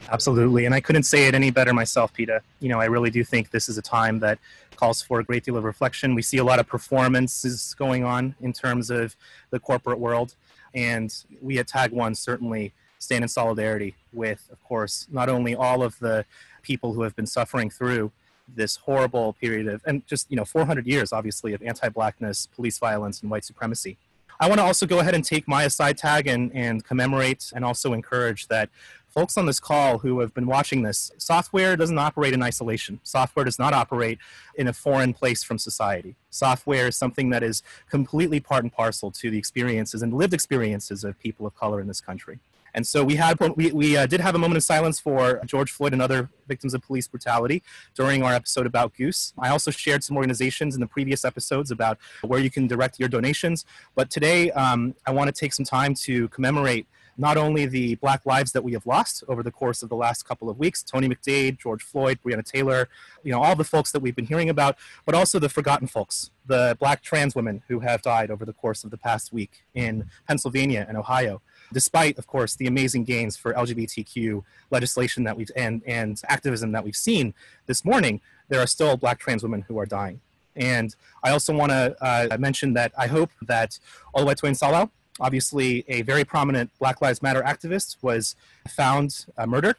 Absolutely. 0.10 0.66
And 0.66 0.74
I 0.74 0.80
couldn't 0.80 1.04
say 1.04 1.28
it 1.28 1.36
any 1.36 1.52
better 1.52 1.74
myself, 1.74 2.14
Peta. 2.14 2.42
You 2.60 2.70
know, 2.70 2.80
I 2.80 2.86
really 2.86 3.10
do 3.10 3.24
think 3.24 3.50
this 3.50 3.68
is 3.68 3.78
a 3.78 3.82
time 3.82 4.20
that 4.20 4.40
calls 4.76 5.02
for 5.02 5.20
a 5.20 5.24
great 5.24 5.44
deal 5.44 5.58
of 5.58 5.64
reflection. 5.64 6.16
We 6.16 6.22
see 6.22 6.38
a 6.38 6.44
lot 6.44 6.60
of 6.60 6.68
performances 6.68 7.76
going 7.78 8.04
on 8.04 8.36
in 8.40 8.54
terms 8.54 8.90
of 8.90 9.16
the 9.50 9.60
corporate 9.60 10.00
world. 10.00 10.36
And 10.74 11.14
we 11.42 11.60
at 11.60 11.68
Tag 11.68 11.92
One 11.92 12.16
certainly 12.16 12.74
stand 13.00 13.24
in 13.24 13.28
solidarity 13.28 13.96
with, 14.14 14.50
of 14.52 14.64
course, 14.64 15.08
not 15.12 15.30
only 15.30 15.56
all 15.56 15.84
of 15.84 15.98
the 16.00 16.26
people 16.62 16.94
who 16.94 17.04
have 17.04 17.16
been 17.16 17.28
suffering 17.28 17.70
through 17.70 18.12
this 18.56 18.78
horrible 18.78 19.34
period 19.34 19.68
of, 19.68 19.82
and 19.86 20.06
just, 20.08 20.30
you 20.30 20.38
know, 20.38 20.46
400 20.46 20.88
years, 20.88 21.12
obviously, 21.12 21.54
of 21.54 21.62
anti 21.62 21.90
blackness, 21.90 22.48
police 22.48 22.80
violence, 22.80 23.22
and 23.22 23.30
white 23.30 23.46
supremacy. 23.46 23.98
I 24.40 24.48
want 24.48 24.60
to 24.60 24.66
also 24.66 24.86
go 24.86 25.00
ahead 25.00 25.16
and 25.16 25.24
take 25.24 25.48
my 25.48 25.64
aside 25.64 25.98
tag 25.98 26.28
and, 26.28 26.52
and 26.54 26.84
commemorate 26.84 27.52
and 27.56 27.66
also 27.66 27.94
encourage 27.94 28.48
that 28.48 28.70
folks 29.10 29.38
on 29.38 29.46
this 29.46 29.60
call 29.60 30.00
who 30.00 30.20
have 30.20 30.34
been 30.34 30.48
watching 30.48 30.84
this, 30.84 31.12
software 31.18 31.76
doesn't 31.76 31.98
operate 31.98 32.34
in 32.34 32.44
isolation. 32.44 33.00
Software 33.04 33.46
does 33.46 33.58
not 33.58 33.74
operate 33.74 34.20
in 34.56 34.68
a 34.68 34.74
foreign 34.74 35.14
place 35.14 35.44
from 35.44 35.58
society. 35.58 36.16
Software 36.30 36.88
is 36.88 36.96
something 36.96 37.30
that 37.32 37.44
is 37.44 37.64
completely 37.90 38.40
part 38.40 38.64
and 38.64 38.72
parcel 38.72 39.12
to 39.12 39.32
the 39.32 39.38
experiences 39.38 40.02
and 40.02 40.14
lived 40.14 40.34
experiences 40.34 41.04
of 41.04 41.18
people 41.20 41.46
of 41.46 41.56
color 41.56 41.82
in 41.82 41.88
this 41.88 42.02
country. 42.02 42.40
And 42.74 42.86
so 42.86 43.04
we 43.04 43.16
had 43.16 43.40
we, 43.56 43.72
we 43.72 43.98
uh, 43.98 44.06
did 44.06 44.22
have 44.22 44.36
a 44.36 44.38
moment 44.38 44.58
of 44.58 44.64
silence 44.64 45.00
for 45.00 45.42
George 45.46 45.72
Floyd 45.72 45.94
and 45.94 46.02
other 46.02 46.30
victims 46.48 46.76
of 46.76 46.84
police 46.84 47.08
brutality 47.08 47.64
during 47.96 48.22
our 48.22 48.34
episode 48.34 48.68
about 48.68 48.94
Goose. 48.94 49.34
I 49.40 49.50
also 49.50 49.72
shared 49.72 50.04
some 50.04 50.16
organizations 50.16 50.76
in 50.76 50.82
the 50.82 50.86
previous 50.86 51.26
episodes 51.26 51.72
about 51.72 51.98
where 52.22 52.40
you 52.40 52.52
can 52.52 52.68
direct 52.68 53.00
your 53.00 53.10
donations. 53.10 53.66
But 53.96 54.12
today 54.12 54.52
um, 54.52 54.94
I 55.08 55.12
want 55.12 55.28
to 55.28 55.32
take 55.32 55.54
some 55.54 55.66
time 55.66 55.96
to 56.06 56.28
commemorate 56.28 56.86
not 57.18 57.38
only 57.38 57.66
the 57.66 57.96
black 57.96 58.26
lives 58.26 58.52
that 58.52 58.64
we 58.64 58.74
have 58.74 58.86
lost 58.86 59.24
over 59.28 59.42
the 59.42 59.52
course 59.52 59.82
of 59.82 59.90
the 59.90 59.96
last 59.96 60.24
couple 60.26 60.50
of 60.50 60.58
weeks 60.60 60.84
Tony 60.84 61.10
McDade, 61.10 61.58
George 61.58 61.84
Floyd, 61.84 62.20
Breonna 62.24 62.46
Taylor, 62.46 62.90
you 63.24 63.32
know, 63.32 63.42
all 63.42 63.56
the 63.56 63.64
folks 63.64 63.92
that 63.92 64.02
we've 64.02 64.16
been 64.16 64.28
hearing 64.28 64.50
about, 64.50 64.78
but 65.06 65.16
also 65.16 65.40
the 65.40 65.50
forgotten 65.50 65.88
folks, 65.88 66.32
the 66.46 66.78
black 66.80 67.02
trans 67.02 67.36
women 67.36 67.64
who 67.68 67.80
have 67.80 68.02
died 68.02 68.30
over 68.30 68.46
the 68.46 68.54
course 68.54 68.84
of 68.84 68.92
the 68.92 68.98
past 68.98 69.34
week 69.34 69.66
in 69.74 70.10
Pennsylvania 70.28 70.86
and 70.88 70.98
Ohio. 70.98 71.42
Despite, 71.74 72.18
of 72.18 72.28
course, 72.28 72.56
the 72.56 72.68
amazing 72.68 73.04
gains 73.04 73.36
for 73.36 73.54
LGBTQ 73.54 74.44
legislation 74.72 75.24
that 75.26 75.36
we've 75.36 75.52
and, 75.56 75.82
and 75.86 76.22
activism 76.28 76.72
that 76.72 76.84
we've 76.84 76.96
seen 76.96 77.34
this 77.66 77.84
morning, 77.84 78.22
there 78.48 78.62
are 78.62 78.68
still 78.68 78.96
black 78.96 79.20
trans 79.20 79.44
women 79.44 79.66
who 79.68 79.78
are 79.78 79.86
dying. 79.86 80.22
And 80.56 80.96
I 81.24 81.32
also 81.32 81.56
want 81.56 81.72
to 81.72 81.96
uh, 82.02 82.38
mention 82.40 82.74
that 82.74 82.92
I 82.98 83.08
hope 83.08 83.30
that 83.44 83.80
Oluwatoyin 84.16 84.58
Salau, 84.58 84.90
obviously 85.20 85.84
a 85.88 86.02
very 86.04 86.24
prominent 86.24 86.72
Black 86.80 87.02
Lives 87.02 87.22
Matter 87.22 87.42
activist, 87.42 87.98
was 88.02 88.36
found 88.68 89.26
uh, 89.38 89.46
murdered. 89.46 89.76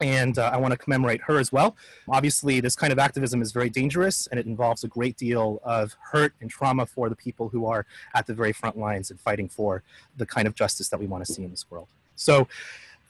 And 0.00 0.38
uh, 0.38 0.50
I 0.52 0.58
want 0.58 0.70
to 0.70 0.78
commemorate 0.78 1.20
her 1.22 1.38
as 1.38 1.50
well. 1.50 1.76
Obviously, 2.08 2.60
this 2.60 2.76
kind 2.76 2.92
of 2.92 3.00
activism 3.00 3.42
is 3.42 3.50
very 3.50 3.68
dangerous 3.68 4.28
and 4.28 4.38
it 4.38 4.46
involves 4.46 4.84
a 4.84 4.88
great 4.88 5.16
deal 5.16 5.60
of 5.64 5.96
hurt 6.12 6.34
and 6.40 6.48
trauma 6.48 6.86
for 6.86 7.08
the 7.08 7.16
people 7.16 7.48
who 7.48 7.66
are 7.66 7.84
at 8.14 8.24
the 8.26 8.32
very 8.32 8.52
front 8.52 8.78
lines 8.78 9.10
and 9.10 9.18
fighting 9.18 9.48
for 9.48 9.82
the 10.16 10.24
kind 10.24 10.46
of 10.46 10.54
justice 10.54 10.88
that 10.90 11.00
we 11.00 11.08
want 11.08 11.26
to 11.26 11.32
see 11.32 11.42
in 11.42 11.50
this 11.50 11.68
world. 11.68 11.88
So, 12.14 12.46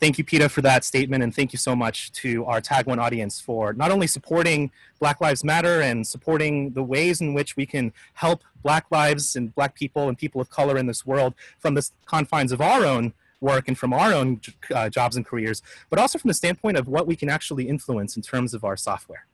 thank 0.01 0.19
you, 0.19 0.25
Peta, 0.25 0.49
for 0.49 0.63
that 0.63 0.85
statement, 0.85 1.23
and 1.23 1.35
thank 1.35 1.53
you 1.53 1.59
so 1.59 1.75
much 1.75 2.13
to 2.13 2.45
our 2.45 2.61
Tag 2.61 2.87
One 2.87 2.99
audience 2.99 3.41
for 3.41 3.73
not 3.73 3.91
only 3.91 4.07
supporting 4.07 4.71
Black 5.01 5.21
Lives 5.21 5.45
Matter 5.45 5.81
and 5.81 6.07
supporting 6.07 6.71
the 6.73 6.83
ways 6.83 7.21
in 7.21 7.35
which 7.35 7.57
we 7.57 7.67
can 7.67 7.93
help 8.15 8.43
Black 8.63 8.87
lives 8.91 9.37
and 9.37 9.55
Black 9.55 9.75
people 9.75 10.09
and 10.09 10.17
people 10.17 10.41
of 10.41 10.51
color 10.51 10.77
in 10.77 10.87
this 10.87 11.07
world 11.07 11.35
from 11.59 11.75
the 11.75 11.89
confines 12.07 12.53
of 12.53 12.61
our 12.61 12.85
own 12.85 13.13
work 13.41 13.69
and 13.69 13.79
from 13.79 13.93
our 13.93 14.13
own 14.13 14.41
uh, 14.75 14.89
jobs 14.89 15.17
and 15.17 15.25
careers, 15.25 15.63
but 15.91 15.99
also 15.99 16.19
from 16.19 16.29
the 16.29 16.35
standpoint 16.35 16.77
of 16.77 16.89
what 16.89 17.07
we 17.07 17.15
can 17.15 17.29
actually 17.29 17.69
influence 17.69 18.17
in 18.17 18.23
terms 18.23 18.55
of 18.55 18.65
our 18.65 18.77
software 18.77 19.27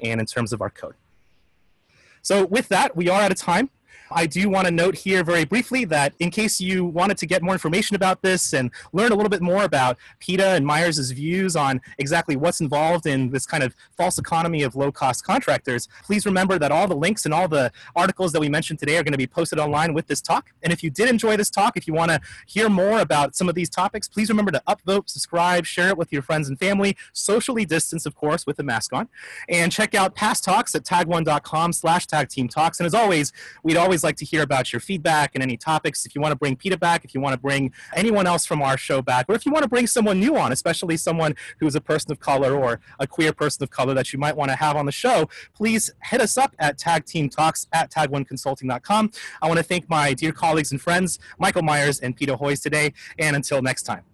and 0.00 0.20
in 0.20 0.26
terms 0.26 0.52
of 0.52 0.60
our 0.60 0.70
code. 0.70 0.94
So, 2.22 2.46
with 2.46 2.68
that, 2.68 2.96
we 2.96 3.08
are 3.08 3.20
out 3.20 3.32
of 3.32 3.36
time. 3.36 3.70
I 4.10 4.26
do 4.26 4.48
want 4.48 4.66
to 4.66 4.70
note 4.70 4.94
here 4.94 5.24
very 5.24 5.44
briefly 5.44 5.84
that 5.86 6.14
in 6.18 6.30
case 6.30 6.60
you 6.60 6.84
wanted 6.84 7.18
to 7.18 7.26
get 7.26 7.42
more 7.42 7.54
information 7.54 7.96
about 7.96 8.22
this 8.22 8.52
and 8.52 8.70
learn 8.92 9.12
a 9.12 9.14
little 9.14 9.30
bit 9.30 9.42
more 9.42 9.64
about 9.64 9.98
Peta 10.20 10.48
and 10.48 10.66
Meyers' 10.66 11.10
views 11.10 11.56
on 11.56 11.80
exactly 11.98 12.36
what's 12.36 12.60
involved 12.60 13.06
in 13.06 13.30
this 13.30 13.46
kind 13.46 13.62
of 13.62 13.74
false 13.96 14.18
economy 14.18 14.62
of 14.62 14.76
low 14.76 14.92
cost 14.92 15.24
contractors, 15.24 15.88
please 16.04 16.26
remember 16.26 16.58
that 16.58 16.70
all 16.72 16.86
the 16.86 16.96
links 16.96 17.24
and 17.24 17.34
all 17.34 17.48
the 17.48 17.72
articles 17.96 18.32
that 18.32 18.40
we 18.40 18.48
mentioned 18.48 18.78
today 18.78 18.96
are 18.96 19.02
going 19.02 19.12
to 19.12 19.18
be 19.18 19.26
posted 19.26 19.58
online 19.58 19.94
with 19.94 20.06
this 20.06 20.20
talk. 20.20 20.50
And 20.62 20.72
if 20.72 20.82
you 20.82 20.90
did 20.90 21.08
enjoy 21.08 21.36
this 21.36 21.50
talk, 21.50 21.76
if 21.76 21.86
you 21.86 21.94
want 21.94 22.10
to 22.10 22.20
hear 22.46 22.68
more 22.68 23.00
about 23.00 23.34
some 23.34 23.48
of 23.48 23.54
these 23.54 23.70
topics, 23.70 24.08
please 24.08 24.28
remember 24.28 24.50
to 24.50 24.62
upvote, 24.68 25.08
subscribe, 25.08 25.64
share 25.66 25.88
it 25.88 25.98
with 25.98 26.12
your 26.12 26.22
friends 26.22 26.48
and 26.48 26.58
family, 26.58 26.96
socially 27.12 27.64
distance, 27.64 28.06
of 28.06 28.14
course, 28.14 28.46
with 28.46 28.58
a 28.58 28.62
mask 28.62 28.92
on, 28.92 29.08
and 29.48 29.72
check 29.72 29.94
out 29.94 30.14
past 30.14 30.44
talks 30.44 30.74
at 30.74 30.84
tag1.com 30.84 31.72
slash 31.72 32.06
tag 32.06 32.28
team 32.28 32.48
talks. 32.48 32.80
And 32.80 32.86
as 32.86 32.94
always, 32.94 33.32
we'd 33.62 33.76
always 33.82 34.02
like 34.02 34.16
to 34.16 34.24
hear 34.24 34.42
about 34.42 34.72
your 34.72 34.80
feedback 34.80 35.32
and 35.34 35.42
any 35.42 35.56
topics. 35.56 36.06
If 36.06 36.14
you 36.14 36.20
want 36.20 36.32
to 36.32 36.36
bring 36.36 36.56
Peta 36.56 36.76
back, 36.76 37.04
if 37.04 37.14
you 37.14 37.20
want 37.20 37.34
to 37.34 37.40
bring 37.40 37.72
anyone 37.94 38.26
else 38.26 38.46
from 38.46 38.62
our 38.62 38.78
show 38.78 39.02
back, 39.02 39.26
or 39.28 39.34
if 39.34 39.44
you 39.44 39.52
want 39.52 39.64
to 39.64 39.68
bring 39.68 39.86
someone 39.86 40.18
new 40.20 40.36
on, 40.36 40.52
especially 40.52 40.96
someone 40.96 41.34
who 41.58 41.66
is 41.66 41.74
a 41.74 41.80
person 41.80 42.12
of 42.12 42.20
color 42.20 42.54
or 42.54 42.80
a 42.98 43.06
queer 43.06 43.32
person 43.32 43.62
of 43.62 43.70
color 43.70 43.94
that 43.94 44.12
you 44.12 44.18
might 44.18 44.36
want 44.36 44.50
to 44.50 44.56
have 44.56 44.76
on 44.76 44.86
the 44.86 44.92
show, 44.92 45.28
please 45.54 45.90
hit 46.02 46.20
us 46.20 46.38
up 46.38 46.54
at 46.58 46.78
tag 46.78 47.04
team 47.04 47.28
talks 47.28 47.66
at 47.72 47.90
tag1consulting.com. 47.90 49.10
I 49.40 49.46
want 49.46 49.58
to 49.58 49.64
thank 49.64 49.88
my 49.88 50.14
dear 50.14 50.32
colleagues 50.32 50.72
and 50.72 50.80
friends, 50.80 51.18
Michael 51.38 51.62
Meyers 51.62 52.00
and 52.00 52.16
Peta 52.16 52.36
Hoyes 52.36 52.62
today. 52.62 52.92
And 53.18 53.36
until 53.36 53.62
next 53.62 53.82
time. 53.82 54.11